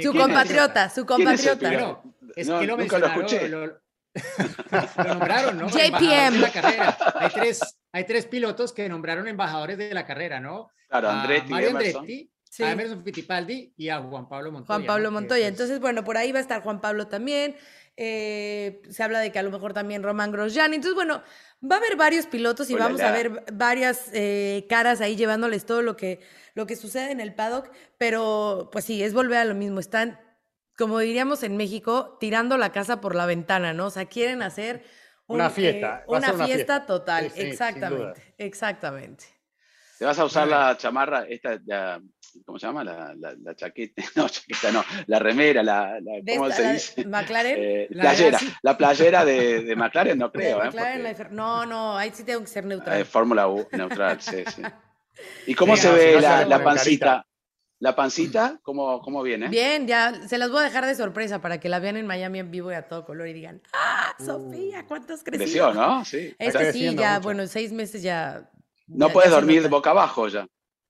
[0.00, 1.70] Su compatriota, su compatriota.
[1.70, 3.48] No, es que lo nunca lo escuché.
[3.48, 3.80] Lo, lo,
[5.06, 5.68] nombraron, ¿no?
[5.68, 6.40] JPM.
[6.40, 6.98] La carrera.
[7.14, 10.70] Hay tres, hay tres pilotos que nombraron embajadores de la carrera, ¿no?
[10.88, 11.46] Claro, Andretti.
[11.46, 12.62] A Mario Andretti, sí.
[12.64, 14.74] a Emerson Fittipaldi y a Juan Pablo Montoya.
[14.74, 15.10] Juan Pablo.
[15.10, 15.42] Montoya.
[15.42, 17.56] Que, Entonces, bueno, por ahí va a estar Juan Pablo también.
[18.00, 20.72] Eh, se habla de que a lo mejor también Román Grosjean.
[20.72, 21.20] Entonces, bueno,
[21.68, 25.82] va a haber varios pilotos y vamos a ver varias eh, caras ahí llevándoles todo
[25.82, 26.20] lo que,
[26.54, 27.72] lo que sucede en el paddock.
[27.98, 29.80] Pero, pues sí, es volver a lo mismo.
[29.80, 30.20] Están,
[30.76, 33.86] como diríamos en México, tirando la casa por la ventana, ¿no?
[33.86, 34.84] O sea, quieren hacer
[35.26, 36.02] un, una fiesta.
[36.02, 37.24] Eh, una, una, fiesta, total.
[37.24, 38.34] Sí, sí, exactamente.
[38.38, 39.24] Exactamente.
[39.98, 42.00] ¿Te vas a usar la chamarra, esta, la,
[42.44, 42.84] ¿cómo se llama?
[42.84, 47.04] La, la, la, chaqueta, no, chaqueta no, la remera, la, ¿cómo esta, se dice?
[47.06, 47.56] ¿McLaren?
[47.58, 50.58] Eh, playera, la playera de, de McLaren no creo.
[50.58, 51.14] De McLaren, ¿eh?
[51.16, 51.34] Porque...
[51.34, 53.00] No, no, ahí sí tengo que ser neutral.
[53.00, 54.62] Eh, Fórmula U, neutral, sí, sí.
[55.46, 57.24] ¿Y cómo se ve si la, la pancita?
[57.80, 59.48] ¿La pancita cómo, cómo viene?
[59.48, 62.40] Bien, ya se las voy a dejar de sorpresa para que la vean en Miami
[62.40, 65.44] en vivo y a todo color y digan, ¡ah, Sofía, cuánto has crecido!
[65.44, 66.04] Creció, ¿no?
[66.04, 66.34] Sí.
[66.40, 67.20] Este sí, ya, mucho.
[67.22, 68.50] bueno, seis meses ya
[68.88, 70.48] no ya, puedes ya dormir de boca abajo ya.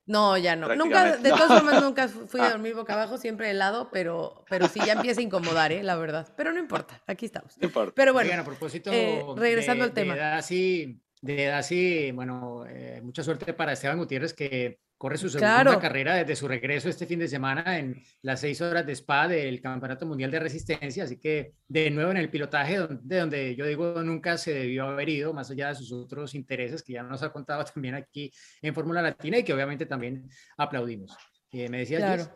[0.09, 0.75] No, ya no.
[0.75, 4.81] Nunca, de todas formas, nunca fui a dormir boca abajo, siempre helado, pero, pero sí
[4.85, 5.83] ya empieza a incomodar, ¿eh?
[5.83, 6.27] la verdad.
[6.35, 7.59] Pero no importa, aquí estamos.
[7.59, 7.92] No importa.
[7.94, 10.14] Pero bueno, Oigan, a propósito eh, regresando de, al tema.
[10.14, 15.62] De Dasi, de Dasi bueno, eh, mucha suerte para Esteban Gutiérrez, que corre su segunda
[15.62, 15.80] claro.
[15.80, 19.61] carrera desde su regreso este fin de semana en las seis horas de spa del
[19.61, 24.02] Campeonato Mundial de Resistencia, así que de nuevo en el pilotaje de donde yo digo
[24.02, 27.32] nunca se debió haber ido, más allá de sus otros intereses que ya nos ha
[27.32, 31.16] contado también aquí en Fórmula Latina y que obviamente también aplaudimos.
[31.52, 32.28] Eh, ¿Me decías, claro.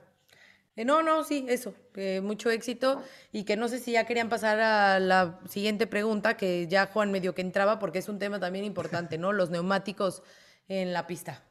[0.75, 1.75] Eh, no, no, sí, eso.
[1.97, 3.03] Eh, mucho éxito.
[3.31, 7.13] Y que no sé si ya querían pasar a la siguiente pregunta, que ya Juan
[7.13, 9.33] medio que entraba, porque es un tema también importante, ¿no?
[9.33, 10.23] Los neumáticos
[10.69, 11.45] en la pista.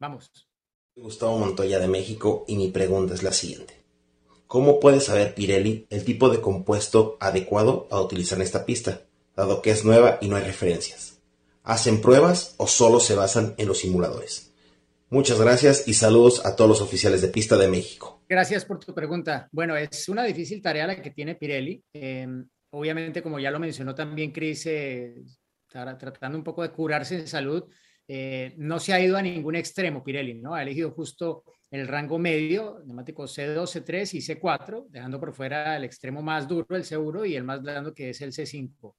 [0.00, 0.30] Vamos.
[0.96, 3.74] Gustavo Montoya de México y mi pregunta es la siguiente.
[4.46, 9.02] ¿Cómo puede saber Pirelli el tipo de compuesto adecuado a utilizar en esta pista,
[9.36, 11.20] dado que es nueva y no hay referencias?
[11.64, 14.52] ¿Hacen pruebas o solo se basan en los simuladores?
[15.10, 18.22] Muchas gracias y saludos a todos los oficiales de pista de México.
[18.26, 19.48] Gracias por tu pregunta.
[19.52, 21.84] Bueno, es una difícil tarea la que tiene Pirelli.
[21.92, 22.26] Eh,
[22.70, 25.22] obviamente, como ya lo mencionó también Cris, eh,
[25.68, 27.64] tratando un poco de curarse en salud,
[28.12, 30.52] eh, no se ha ido a ningún extremo Pirelli, ¿no?
[30.52, 35.84] Ha elegido justo el rango medio, neumático C2, C3 y C4, dejando por fuera el
[35.84, 38.96] extremo más duro, el C1, y el más blando, que es el C5.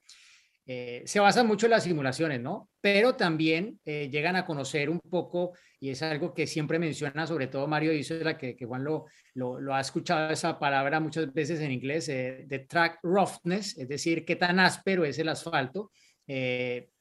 [0.66, 2.70] Eh, se basan mucho en las simulaciones, ¿no?
[2.80, 7.48] Pero también eh, llegan a conocer un poco, y es algo que siempre menciona, sobre
[7.48, 11.60] todo Mario Isola, que, que Juan lo, lo, lo, ha escuchado esa palabra muchas veces
[11.60, 15.92] en inglés, de track roughness, es decir, qué tan áspero es el asfalto,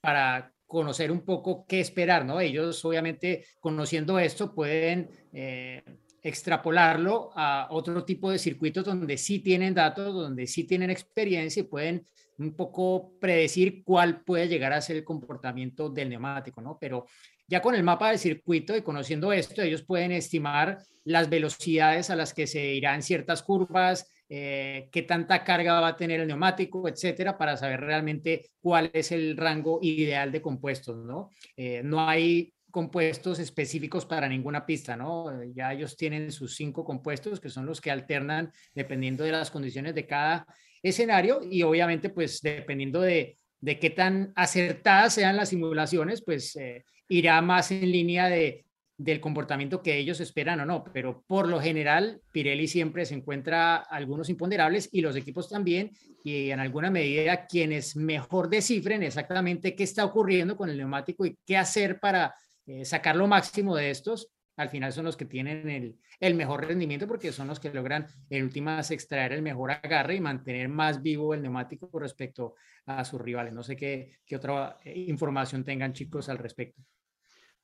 [0.01, 2.41] para conocer un poco qué esperar, ¿no?
[2.41, 5.83] Ellos obviamente conociendo esto pueden eh,
[6.23, 11.65] extrapolarlo a otro tipo de circuitos donde sí tienen datos, donde sí tienen experiencia y
[11.65, 12.07] pueden
[12.39, 16.79] un poco predecir cuál puede llegar a ser el comportamiento del neumático, ¿no?
[16.81, 17.05] Pero
[17.49, 22.17] ya con el mapa del circuito y conociendo esto, ellos pueden estimar las velocidades a
[22.17, 26.87] las que se irán ciertas curvas, eh, qué tanta carga va a tener el neumático,
[26.87, 31.31] etcétera, para saber realmente cuál es el rango ideal de compuestos, ¿no?
[31.57, 35.43] Eh, no hay compuestos específicos para ninguna pista, ¿no?
[35.53, 39.97] Ya ellos tienen sus cinco compuestos que son los que alternan dependiendo de las condiciones
[39.97, 40.47] de cada
[40.81, 46.85] escenario y obviamente pues dependiendo de, de qué tan acertadas sean las simulaciones, pues eh,
[47.09, 48.65] irá más en línea de,
[49.01, 53.77] del comportamiento que ellos esperan o no, pero por lo general Pirelli siempre se encuentra
[53.77, 55.93] algunos imponderables y los equipos también
[56.23, 61.39] y en alguna medida quienes mejor descifren exactamente qué está ocurriendo con el neumático y
[61.47, 62.35] qué hacer para
[62.67, 64.29] eh, sacar lo máximo de estos,
[64.59, 68.07] al final son los que tienen el, el, mejor rendimiento porque son los que logran
[68.29, 73.19] en últimas extraer el mejor agarre y mantener más vivo el neumático respecto a sus
[73.19, 73.55] rivales.
[73.55, 76.83] No sé qué, qué otra eh, información tengan chicos al respecto.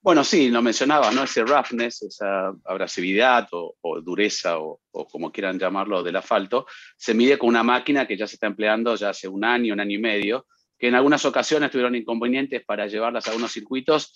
[0.06, 1.24] Bueno, sí, lo mencionaba, ¿no?
[1.24, 4.80] Ese roughness, esa abrasividad o, dureza o,
[5.10, 6.64] como quieran llamarlo del asfalto,
[6.96, 9.80] se mide con una máquina que ya se está empleando ya hace un año, un
[9.80, 10.46] año y medio,
[10.78, 14.14] que en algunas ocasiones tuvieron inconvenientes para llevarlas a algunos circuitos,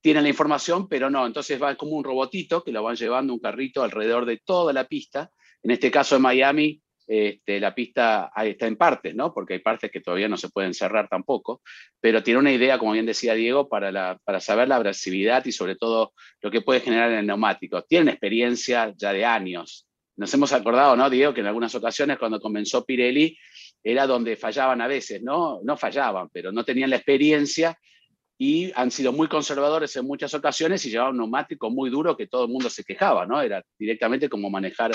[0.00, 3.40] tienen la información, pero no, entonces va como un robotito que lo van llevando un
[3.40, 5.30] carrito alrededor de toda la pista.
[5.62, 9.32] En este caso en Miami, este, la pista está en partes, ¿no?
[9.32, 11.62] Porque hay partes que todavía no se pueden cerrar tampoco,
[12.00, 15.76] pero tiene una idea, como bien decía Diego, para, para saber la abrasividad y sobre
[15.76, 17.82] todo lo que puede generar en el neumático.
[17.82, 19.86] Tienen experiencia ya de años.
[20.16, 23.36] Nos hemos acordado, ¿no, Diego, que en algunas ocasiones cuando comenzó Pirelli
[23.84, 25.60] era donde fallaban a veces, ¿no?
[25.62, 27.78] No fallaban, pero no tenían la experiencia
[28.38, 32.26] y han sido muy conservadores en muchas ocasiones y llevaban un neumático muy duro que
[32.26, 33.40] todo el mundo se quejaba, ¿no?
[33.40, 34.90] Era directamente como manejar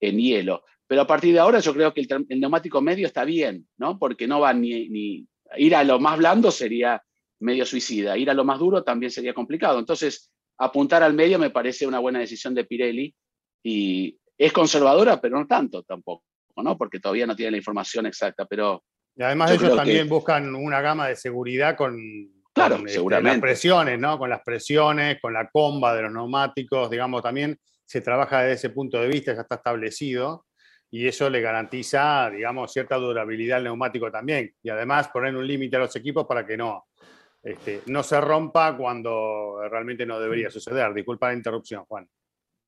[0.00, 0.64] en hielo.
[0.90, 3.96] Pero a partir de ahora yo creo que el, neumático medio está bien, ¿no?
[3.96, 5.24] Porque no va ni, ni,
[5.56, 7.00] ir a lo más blando sería
[7.38, 9.78] medio suicida, ir a lo más duro también sería complicado.
[9.78, 13.14] Entonces, apuntar al medio me parece una buena decisión de Pirelli
[13.62, 16.24] y es conservadora, pero no tanto tampoco,
[16.56, 16.76] ¿no?
[16.76, 18.82] Porque todavía no tiene la información exacta, pero...
[19.14, 21.96] Y además ellos también buscan una gama de seguridad con,
[22.52, 23.36] claro, este, seguramente.
[23.36, 24.18] las presiones, ¿no?
[24.18, 28.70] Con las presiones, con la comba de los neumáticos, digamos, también se trabaja desde ese
[28.70, 30.46] punto de vista, ya está establecido
[30.90, 34.54] y eso le garantiza, digamos, cierta durabilidad al neumático también.
[34.62, 36.86] Y además poner un límite a los equipos para que no,
[37.42, 40.52] este, no se rompa cuando realmente no debería mm.
[40.52, 40.92] suceder.
[40.92, 42.08] Disculpa la interrupción, Juan.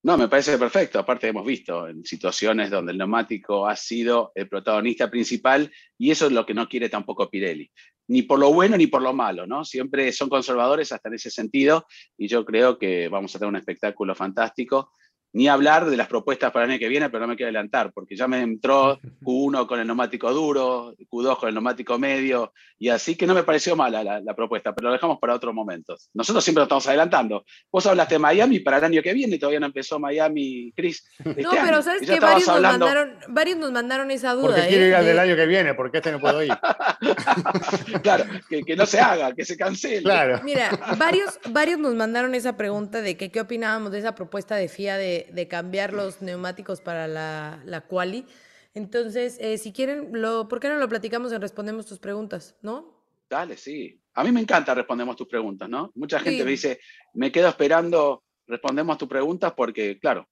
[0.05, 0.99] No, me parece perfecto.
[0.99, 6.27] Aparte hemos visto en situaciones donde el neumático ha sido el protagonista principal y eso
[6.27, 7.70] es lo que no quiere tampoco Pirelli.
[8.09, 9.64] Ni por lo bueno ni por lo malo, ¿no?
[9.64, 11.87] Siempre son conservadores hasta en ese sentido
[12.18, 14.93] y yo creo que vamos a tener un espectáculo fantástico
[15.33, 17.93] ni hablar de las propuestas para el año que viene, pero no me quiero adelantar,
[17.93, 22.89] porque ya me entró Q1 con el neumático duro, Q2 con el neumático medio, y
[22.89, 26.11] así que no me pareció mala la, propuesta, pero lo dejamos para otros momentos.
[26.14, 27.45] Nosotros siempre lo estamos adelantando.
[27.70, 31.05] Vos hablaste de Miami para el año que viene, y todavía no empezó Miami, Chris.
[31.24, 34.49] Este no, pero sabes que varios nos, mandaron, varios nos mandaron esa duda.
[34.49, 36.53] Porque quiere ir al del año que viene, porque este no puedo ir.
[38.03, 40.03] claro, que, no se haga, que se cancele.
[40.03, 40.41] Claro.
[40.43, 44.68] Mira, varios, varios nos mandaron esa pregunta de que qué opinábamos de esa propuesta de
[44.68, 48.27] FIA de de, cambiar los neumáticos para la, la quali.
[48.75, 53.03] Entonces, eh, si quieren, lo, ¿por qué no lo platicamos y respondemos tus preguntas, no?
[53.29, 54.01] Dale, sí.
[54.14, 55.91] A mí me encanta respondemos tus preguntas, ¿no?
[55.95, 56.81] Mucha gente me dice,
[57.14, 60.29] me quedo esperando, respondemos tus preguntas porque, claro,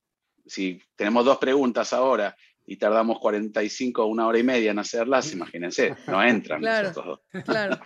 [0.47, 2.37] si tenemos dos preguntas ahora
[2.71, 6.61] y tardamos 45 o una hora y media en hacerlas, imagínense, no entran.
[6.61, 7.81] claro, claro.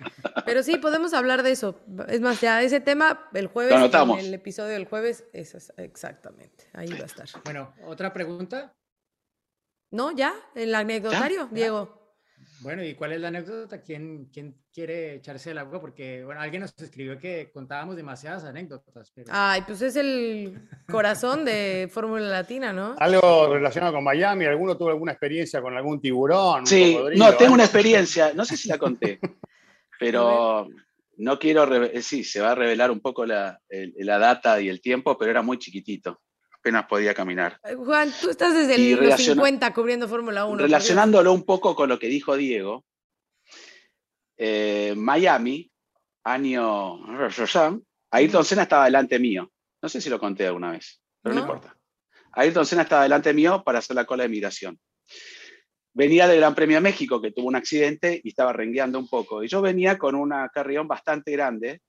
[0.44, 1.80] Pero sí, podemos hablar de eso.
[2.06, 6.90] Es más, ya ese tema el jueves, en el episodio del jueves, es exactamente, ahí
[6.90, 7.26] va a estar.
[7.44, 8.74] Bueno, ¿otra pregunta?
[9.90, 12.03] No, ya, el anecdotario, Diego.
[12.64, 13.82] Bueno, ¿y cuál es la anécdota?
[13.82, 15.82] ¿Quién, quién quiere echarse el agua?
[15.82, 19.12] Porque, bueno, alguien nos escribió que contábamos demasiadas anécdotas.
[19.28, 22.96] Ay, pues es el corazón de Fórmula Latina, ¿no?
[22.98, 26.66] Algo relacionado con Miami, ¿alguno tuvo alguna experiencia con algún tiburón?
[26.66, 29.20] Sí, no, tengo una experiencia, no sé si la conté,
[30.00, 30.66] pero
[31.18, 31.68] no quiero,
[32.00, 35.42] sí, se va a revelar un poco la, la data y el tiempo, pero era
[35.42, 36.22] muy chiquitito
[36.64, 37.60] apenas podía caminar.
[37.76, 40.62] Juan, tú estás desde el, los 50 cubriendo Fórmula 1.
[40.62, 42.86] Relacionándolo un poco con lo que dijo Diego,
[44.38, 45.70] eh, Miami,
[46.24, 47.00] año
[48.10, 49.52] Ayrton Senna estaba delante mío.
[49.82, 51.76] No sé si lo conté alguna vez, pero no, importa.
[52.32, 54.80] Ayrton Senna estaba delante mío para hacer la cola de migración.
[55.92, 59.44] Venía del Gran Premio de México, que tuvo un accidente y estaba rengueando un poco.
[59.44, 61.82] Y yo venía con una carrión bastante grande,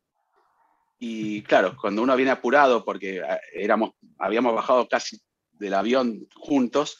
[0.99, 5.19] y claro, cuando uno viene apurado, porque ah, éramos, habíamos bajado casi
[5.51, 6.97] del avión juntos,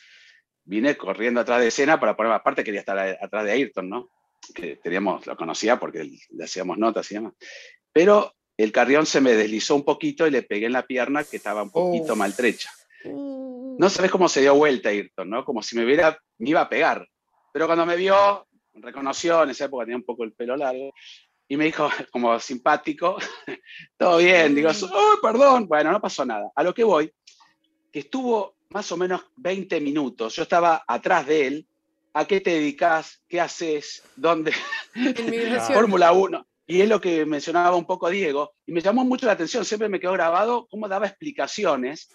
[0.64, 4.10] vine corriendo atrás de escena para poner, aparte quería estar atrás de Ayrton, ¿no?
[4.54, 7.34] Que teníamos, lo conocía porque le hacíamos notas y demás.
[7.92, 11.38] Pero el carrión se me deslizó un poquito y le pegué en la pierna que
[11.38, 12.72] estaba un poquito maltrecha.
[13.06, 13.76] Uh.
[13.78, 15.44] No sabes cómo se dio vuelta Ayrton, ¿no?
[15.46, 17.08] Como si me hubiera, me iba a pegar.
[17.52, 20.92] Pero cuando me vio, reconoció, en esa época tenía un poco el pelo largo,
[21.48, 23.18] y me dijo, como simpático,
[23.98, 26.52] todo bien, digo, oh, perdón, bueno, no pasó nada.
[26.56, 27.12] A lo que voy,
[27.92, 31.68] que estuvo más o menos 20 minutos, yo estaba atrás de él,
[32.14, 33.22] ¿a qué te dedicas?
[33.28, 34.04] ¿Qué haces?
[34.16, 34.54] ¿Dónde?
[35.74, 36.48] Fórmula 1.
[36.68, 39.88] Y es lo que mencionaba un poco Diego, y me llamó mucho la atención, siempre
[39.88, 42.10] me quedó grabado cómo daba explicaciones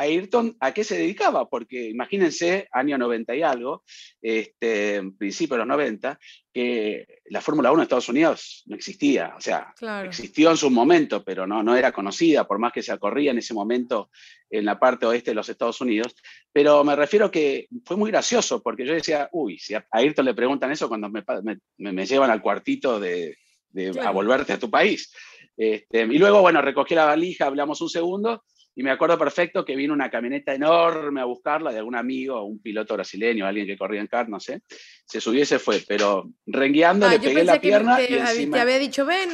[0.00, 3.84] Ayrton a qué se dedicaba, porque imagínense, año 90 y algo,
[4.20, 6.18] este, principio de los 90,
[6.52, 10.08] que la Fórmula 1 en Estados Unidos no existía, o sea, Claro.
[10.08, 13.38] existió en su momento, pero no, no era conocida, por más que se corría en
[13.38, 14.10] ese momento
[14.48, 16.14] en la parte oeste de los Estados Unidos.
[16.52, 20.34] Pero me refiero que fue muy gracioso, porque yo decía, uy, si a Ayrton le
[20.34, 23.36] preguntan eso cuando me, llevan al cuartito de,
[23.68, 25.12] de a volverte a tu país.
[25.56, 28.44] Este, y luego, bueno, recogí la valija, hablamos un segundo,
[28.80, 32.62] y me acuerdo perfecto que vino una camioneta enorme a buscarla de algún amigo, un
[32.62, 34.62] piloto brasileño, alguien que corría en car, no sé.
[35.04, 38.30] Se subió y se fue, pero rengueando Ah, le pegué la pierna te, y hab-
[38.30, 38.56] encima...
[38.56, 39.28] te había dicho, ven,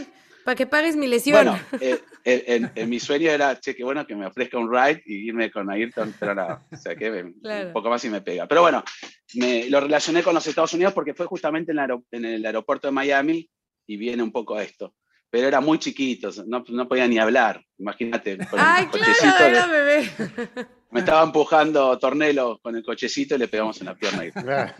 [0.44, 1.36] para que pagues mi lesión.
[1.44, 4.68] Bueno, eh, eh, en, en mi sueño era, che, qué bueno que me ofrezca un
[4.68, 7.68] ride y irme con Ayrton, pero no, o sea, que me- Claro.
[7.68, 8.48] un poco más y me pega.
[8.48, 8.82] Pero bueno,
[9.34, 12.44] me, lo relacioné con los Estados Unidos porque fue justamente en, el aero- en el
[12.44, 13.48] aeropuerto de Miami
[13.86, 14.92] y viene un poco esto.
[15.30, 18.36] Pero era muy chiquito, no, no podía ni hablar, imagínate.
[18.38, 20.10] con el Ay, cochecito claro, de- era bebé.
[20.90, 24.30] me estaba empujando Tornelo con el cochecito y le pegamos en la pierna.
[24.30, 24.72] Claro.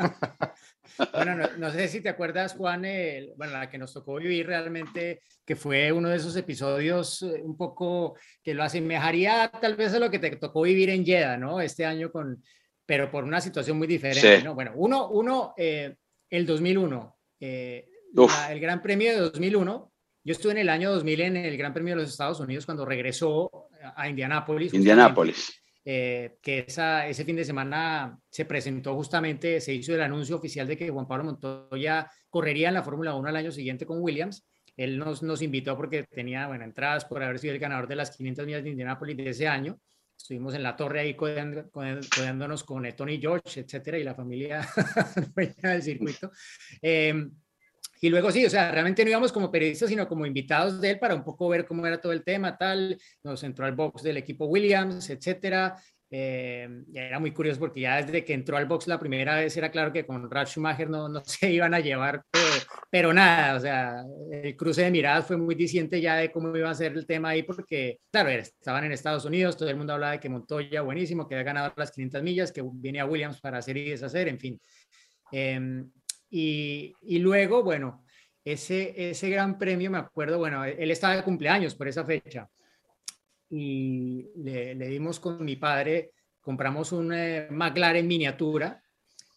[1.12, 4.47] Bueno, no, no sé si te acuerdas, Juan, el- bueno, la que nos tocó vivir
[4.47, 9.92] realmente, que fue uno de esos episodios eh, un poco que lo asemejaría tal vez
[9.94, 11.61] a lo que te tocó vivir en Jeddah, ¿no?
[11.61, 12.42] Este año con,
[12.86, 14.44] pero por una situación muy diferente, Sí.
[14.44, 14.55] ¿no?
[14.55, 15.97] Bueno, uno, uno eh,
[16.30, 19.92] el 2001, eh, la- el Gran Premio de 2001,
[20.27, 22.85] yo estuve en el año 2000 en el Gran Premio de los Estados Unidos cuando
[22.85, 24.74] regresó a Indianápolis.
[24.74, 25.62] Indianápolis.
[25.85, 30.66] eh, que esa, ese fin de semana se presentó justamente, se hizo el anuncio oficial
[30.66, 34.45] de que Juan Pablo Montoya correría en la Fórmula 1 al año siguiente con Williams.
[34.77, 38.14] Él nos, nos invitó porque tenía bueno, entradas por haber sido el ganador de las
[38.16, 39.79] 500 millas de Indianápolis de ese año.
[40.18, 44.66] Estuvimos en la torre ahí codeando- code- codeándonos con Tony George, etcétera, y la familia
[45.62, 46.31] del circuito.
[46.83, 47.29] Eh,
[48.01, 50.99] y luego sí, o sea, realmente no íbamos como periodistas, sino como invitados de él
[50.99, 52.99] para un poco ver cómo era todo el tema, tal.
[53.22, 55.76] Nos entró al box del equipo Williams, etcétera.
[56.09, 59.72] Eh, era muy curioso porque ya desde que entró al box la primera vez era
[59.72, 62.47] claro que con Ralf Schumacher no, no se iban a llevar, pero,
[62.90, 66.70] pero nada, o sea, el cruce de miradas fue muy diciente ya de cómo iba
[66.70, 70.12] a ser el tema ahí, porque, claro, estaban en Estados Unidos, todo el mundo hablaba
[70.12, 73.59] de que Montoya buenísimo, que había ganado las 500 millas, que viene a Williams para
[73.59, 74.61] hacer y deshacer, en fin.
[75.32, 75.90] Em,
[76.31, 78.05] y, y luego, bueno,
[78.45, 82.49] ese, ese gran premio, me acuerdo, bueno, él estaba de cumpleaños por esa fecha
[83.51, 88.83] y le, le dimos con mi padre, compramos un eh, McLaren miniatura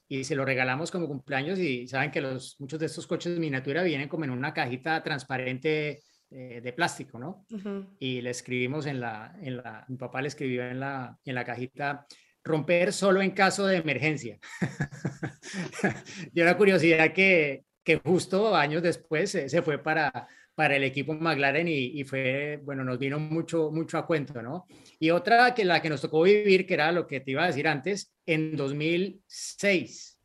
[0.07, 3.39] y se lo regalamos como cumpleaños y saben que los, muchos de estos coches de
[3.39, 7.45] miniatura vienen como en una cajita transparente eh, de plástico, ¿no?
[7.51, 7.95] Ujú.
[7.99, 11.43] y le escribimos en la, en la, mi papá le escribió en la, en la
[11.43, 12.05] cajita,
[12.43, 14.39] romper solo en caso de emergencia.
[16.33, 21.13] Dio la curiosidad que, que justo años después se, se fue para, para el equipo
[21.13, 24.65] McLaren y, y fue, bueno, nos vino mucho, mucho a cuento, ¿no?
[24.99, 27.47] Y otra que la que nos tocó vivir, que era lo que te iba a
[27.47, 30.19] decir antes, en 2006,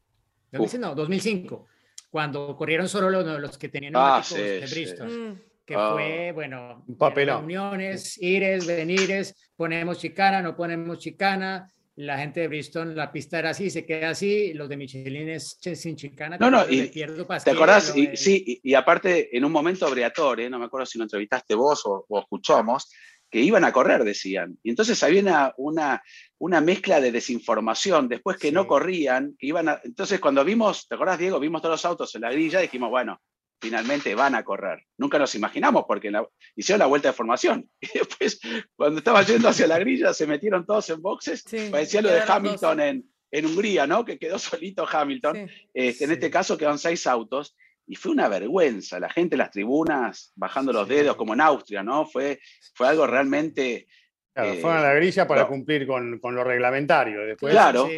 [0.53, 1.67] 2006 no, 2005,
[2.11, 4.75] cuando corrieron solo los, los que tenían Ah, sí, de sí.
[4.75, 5.41] Bristol Mm.
[5.67, 5.91] que Ah.
[5.95, 7.39] fue, bueno, Un papelón.
[7.39, 13.51] reuniones, ires, venires, ponemos chicana, no ponemos chicana, la gente de Bristol, la pista era
[13.51, 16.37] así, se queda así, los de Michelin es sin chicana.
[16.39, 17.97] No, no, y- pierdo ¿Te acordás?
[17.97, 21.05] Y, de- sí, y, y aparte, en un momento obligatorio, no me acuerdo si lo
[21.05, 22.91] entrevistaste vos o, o escuchamos,
[23.31, 24.59] que iban a correr, decían.
[24.63, 26.03] Y entonces había una, una,
[26.39, 29.81] una mezcla de desinformación, después que no corrían, que iban a...
[29.83, 31.41] Entonces, cuando vimos, ¿te acordás, Diego?
[31.41, 33.21] Vimos todos los autos en la grilla, dijimos, bueno,
[33.65, 34.85] finalmente van a correr.
[34.99, 37.69] Nunca nos imaginamos porque la- hicieron la vuelta de formación.
[37.81, 38.41] Y después,
[38.77, 41.43] cuando estaba yendo hacia la grilla, se metieron todos en boxes.
[41.47, 42.21] Sí, Parecía lo de.
[42.27, 44.05] Hamilton en, en Hungría, ¿no?
[44.05, 45.37] Que quedó solito Hamilton.
[45.37, 45.69] Sí.
[45.73, 47.57] Este, En este caso quedaron seis autos
[47.87, 49.01] y fue una vergüenza.
[49.01, 50.95] La gente en las tribunas bajando los Sí.
[50.95, 52.07] dedos, como en Austria, ¿no?
[52.07, 52.39] Fue,
[52.75, 53.87] fue algo realmente.
[54.35, 55.49] Claro, Eh, fueron a la grilla para no.
[55.49, 57.21] cumplir con, con lo reglamentario.
[57.25, 57.89] Después, Claro.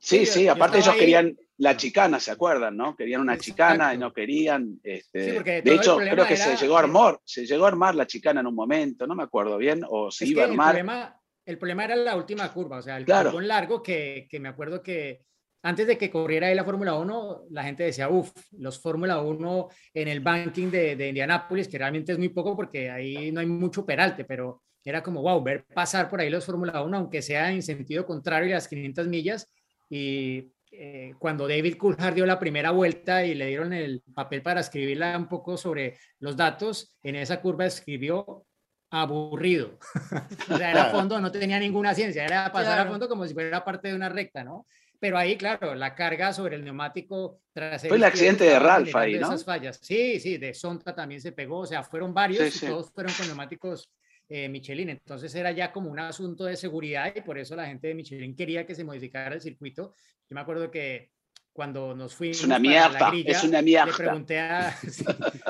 [0.00, 2.94] Sí, sí, aparte ellos ahí- querían la chicana, ¿se acuerdan, no?
[2.94, 4.00] Querían una chicana y Exacto.
[4.00, 4.80] no querían.
[4.82, 7.94] este, Sí, de hecho, creo que era- se llegó a armar, se llegó a armar
[7.94, 10.52] la chicana en un momento, no me acuerdo bien, o se Es iba a que
[10.52, 10.74] el armar.
[10.74, 13.40] problema, el problema era la última curva, o sea, el Claro.
[13.40, 15.22] largo que, que me acuerdo que
[15.62, 19.68] antes de que corriera ahí la Fórmula 1, la gente decía, uff, los Fórmula 1
[19.94, 23.46] en el banking de, de Indianápolis, que realmente es muy poco porque ahí no hay
[23.46, 27.50] mucho peralte, pero era como, wow, ver pasar por ahí los Fórmula 1, aunque sea
[27.50, 29.52] en sentido contrario a las 500 millas.
[29.90, 34.60] Y eh, cuando David Coulthard dio la primera vuelta y le dieron el papel para
[34.60, 38.44] escribirla un poco sobre los datos, en esa curva escribió
[38.90, 39.78] aburrido.
[40.50, 42.88] o sea, era a fondo, no tenía ninguna ciencia, era pasar Claro.
[42.88, 44.66] a fondo como si fuera parte de una recta, ¿no?
[44.98, 47.90] Pero ahí, claro, la carga sobre el neumático trasero.
[47.90, 49.26] Fue el accidente de Ralph ahí, ¿no?
[49.26, 49.78] esas fallas.
[49.82, 52.66] Sí, sí, de Sonta también se pegó, o sea, fueron varios Sí, y sí.
[52.66, 53.90] todos fueron con neumáticos
[54.28, 54.90] eh, Michelin.
[54.90, 58.34] Entonces era ya como un asunto de seguridad y por eso la gente de Michelin
[58.36, 59.94] quería que se modificara el circuito.
[60.28, 61.10] Yo me acuerdo que
[61.52, 63.96] cuando nos fuimos una para la mierda, grilla, es una le mierda.
[63.96, 65.04] pregunté, a, sí,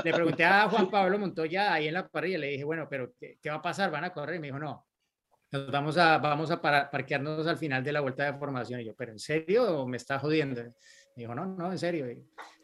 [0.05, 3.39] le pregunté a Juan Pablo Montoya ahí en la parrilla, le dije, bueno, pero ¿qué,
[3.43, 3.91] qué va a pasar?
[3.91, 4.37] ¿Van a correr?
[4.37, 4.87] Y me dijo, no,
[5.51, 8.81] nos vamos a, vamos a para- parquearnos al final de la vuelta de formación.
[8.81, 10.63] Y yo, ¿pero en serio o me está jodiendo?
[10.63, 10.73] Me
[11.23, 12.09] dijo, no, no, en serio.
[12.09, 12.19] Y,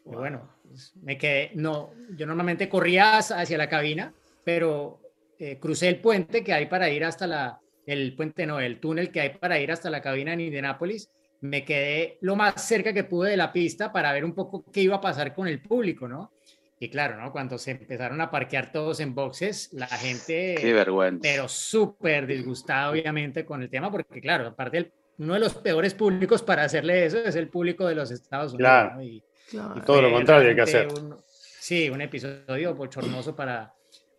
[0.05, 4.13] y bueno, pues, me quedé, no, yo normalmente corría hacia la cabina,
[4.45, 5.01] pero
[5.39, 9.11] eh, crucé el puente que hay para ir hasta la, el puente, no, el túnel
[9.11, 11.09] que hay para ir hasta la cabina en Indianápolis.
[11.41, 14.81] Me quedé lo más cerca que pude de la pista para ver un poco qué
[14.81, 16.31] iba a pasar con el público, ¿no?
[16.79, 17.31] Y claro, ¿no?
[17.31, 21.19] Cuando se empezaron a parquear todos en boxes, la gente Qué vergüenza.
[21.21, 25.93] pero súper disgustado obviamente con el tema, porque claro, aparte el- uno de los peores
[25.93, 28.69] públicos para hacerle eso es el público de los Estados Unidos.
[28.71, 28.95] Claro.
[28.95, 29.03] ¿no?
[29.03, 29.73] Y Claro.
[29.77, 30.87] Y todo lo contrario hay que hacer.
[30.87, 33.71] un- sí, un episodio bochornoso para,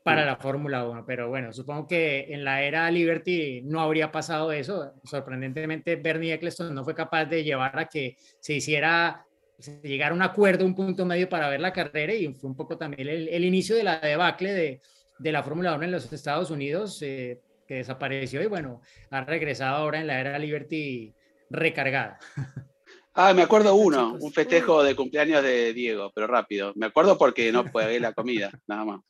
[0.05, 4.53] para la Fórmula 1, pero bueno, supongo que en la era Liberty no habría pasado
[4.53, 4.93] eso.
[5.03, 9.25] Sorprendentemente, Bernie Eccleston no fue capaz de llevar a que se hiciera,
[9.59, 12.55] se llegara a un acuerdo, un punto medio para ver la carrera y fue un
[12.55, 14.81] poco también el, el inicio de la debacle de,
[15.19, 19.77] de la Fórmula 1 en los Estados Unidos, eh, que desapareció y bueno, ha regresado
[19.77, 21.15] ahora en la era Liberty
[21.49, 22.19] recargada.
[23.17, 26.73] Ah, me acuerdo uno, un festejo de cumpleaños de Diego, pero rápido.
[26.75, 29.01] Me acuerdo porque no pagué la comida, nada más.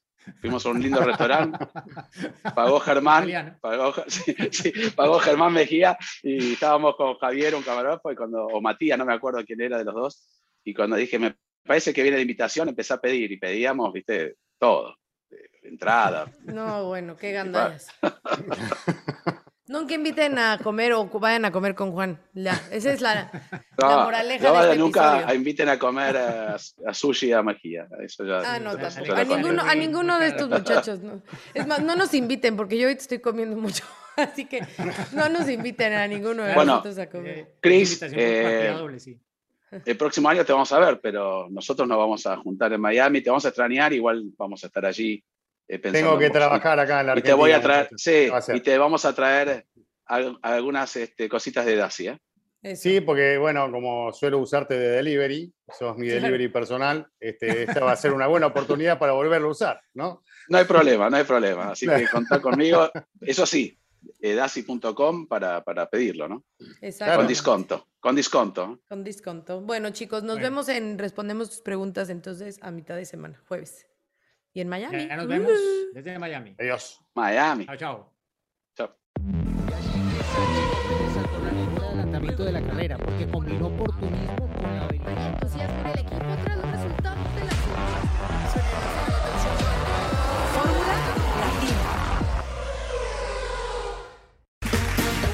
[0.40, 1.58] Fuimos a un lindo restaurante,
[2.54, 3.58] pagó Germán, Italiano.
[3.60, 8.60] pagó, sí, sí, pagó Germán Mejía y estábamos con Javier, un camarógrafo, y cuando, o
[8.60, 12.02] Matías, no me acuerdo quién era de los dos, y cuando dije, me parece que
[12.02, 14.96] viene la invitación, empecé a pedir y pedíamos, viste, todo.
[15.30, 16.30] eh, Entrada.
[16.42, 17.88] No, bueno, qué gandallas.
[19.66, 22.20] Nunca inviten a comer o vayan a comer con Juan.
[22.34, 23.14] Ya, esa es la,
[23.78, 25.34] la No, moraleja no de este nunca episodio.
[25.36, 27.86] inviten a comer a, a sushi y a Mejía.
[28.02, 31.00] Eso ya, Ah, no, eso- A ninguno, a ninguno de estos muchachos.
[31.00, 31.22] No.
[31.54, 33.84] Es más, no nos inviten porque yo ahorita estoy comiendo mucho.
[34.16, 34.60] Así que
[35.12, 37.38] no nos inviten a ninguno de Bueno, nosotros a comer.
[37.38, 38.74] Eh, Chris, eh.
[39.84, 43.22] El próximo año te vamos a ver, pero nosotros nos vamos a juntar en Miami,
[43.22, 45.24] te vamos a extrañar, igual vamos a estar allí
[45.66, 47.34] Tengo que trabajar acá en la Y Argentina.
[47.34, 49.66] te voy a traer, sí, y te vamos a traer
[50.06, 52.18] al- algunas este, cositas de Dacia.
[52.62, 52.82] Eso.
[52.82, 57.92] Sí, porque bueno, como suelo usarte de delivery, sos mi delivery personal, este, esta va
[57.92, 60.22] a ser una buena oportunidad para volverlo a usar, ¿no?
[60.48, 61.72] No hay problema, no hay problema.
[61.72, 62.90] Así que contá conmigo.
[63.20, 63.78] Eso sí,
[64.20, 66.44] eh, daci.com para, para pedirlo, ¿no?
[66.80, 67.16] Exacto.
[67.18, 68.80] Con desconto, con desconto.
[68.88, 69.60] Con desconto.
[69.60, 70.44] Bueno, chicos, nos Bueno.
[70.48, 73.86] vemos en Respondemos tus preguntas entonces a mitad de semana, jueves.
[74.54, 75.08] Y en Miami.
[75.08, 75.92] Ya nos vemos Uh.
[75.94, 76.54] desde Miami.
[76.60, 77.00] Adiós.
[77.14, 77.66] Miami.
[77.66, 78.12] Chao, chao.
[78.76, 78.90] Chao.
[81.90, 86.70] adelantamiento de la carrera, porque combinó oportunismo con la El entusiasmo del equipo tras los
[86.70, 87.50] resultados de la
[90.54, 90.94] Fórmula
[91.40, 91.82] Latina.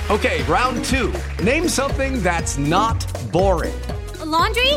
[0.09, 1.13] Okay, round two.
[1.45, 3.75] Name something that's not boring.
[4.21, 4.73] A laundry?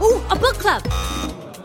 [0.00, 0.82] Ooh, a book club.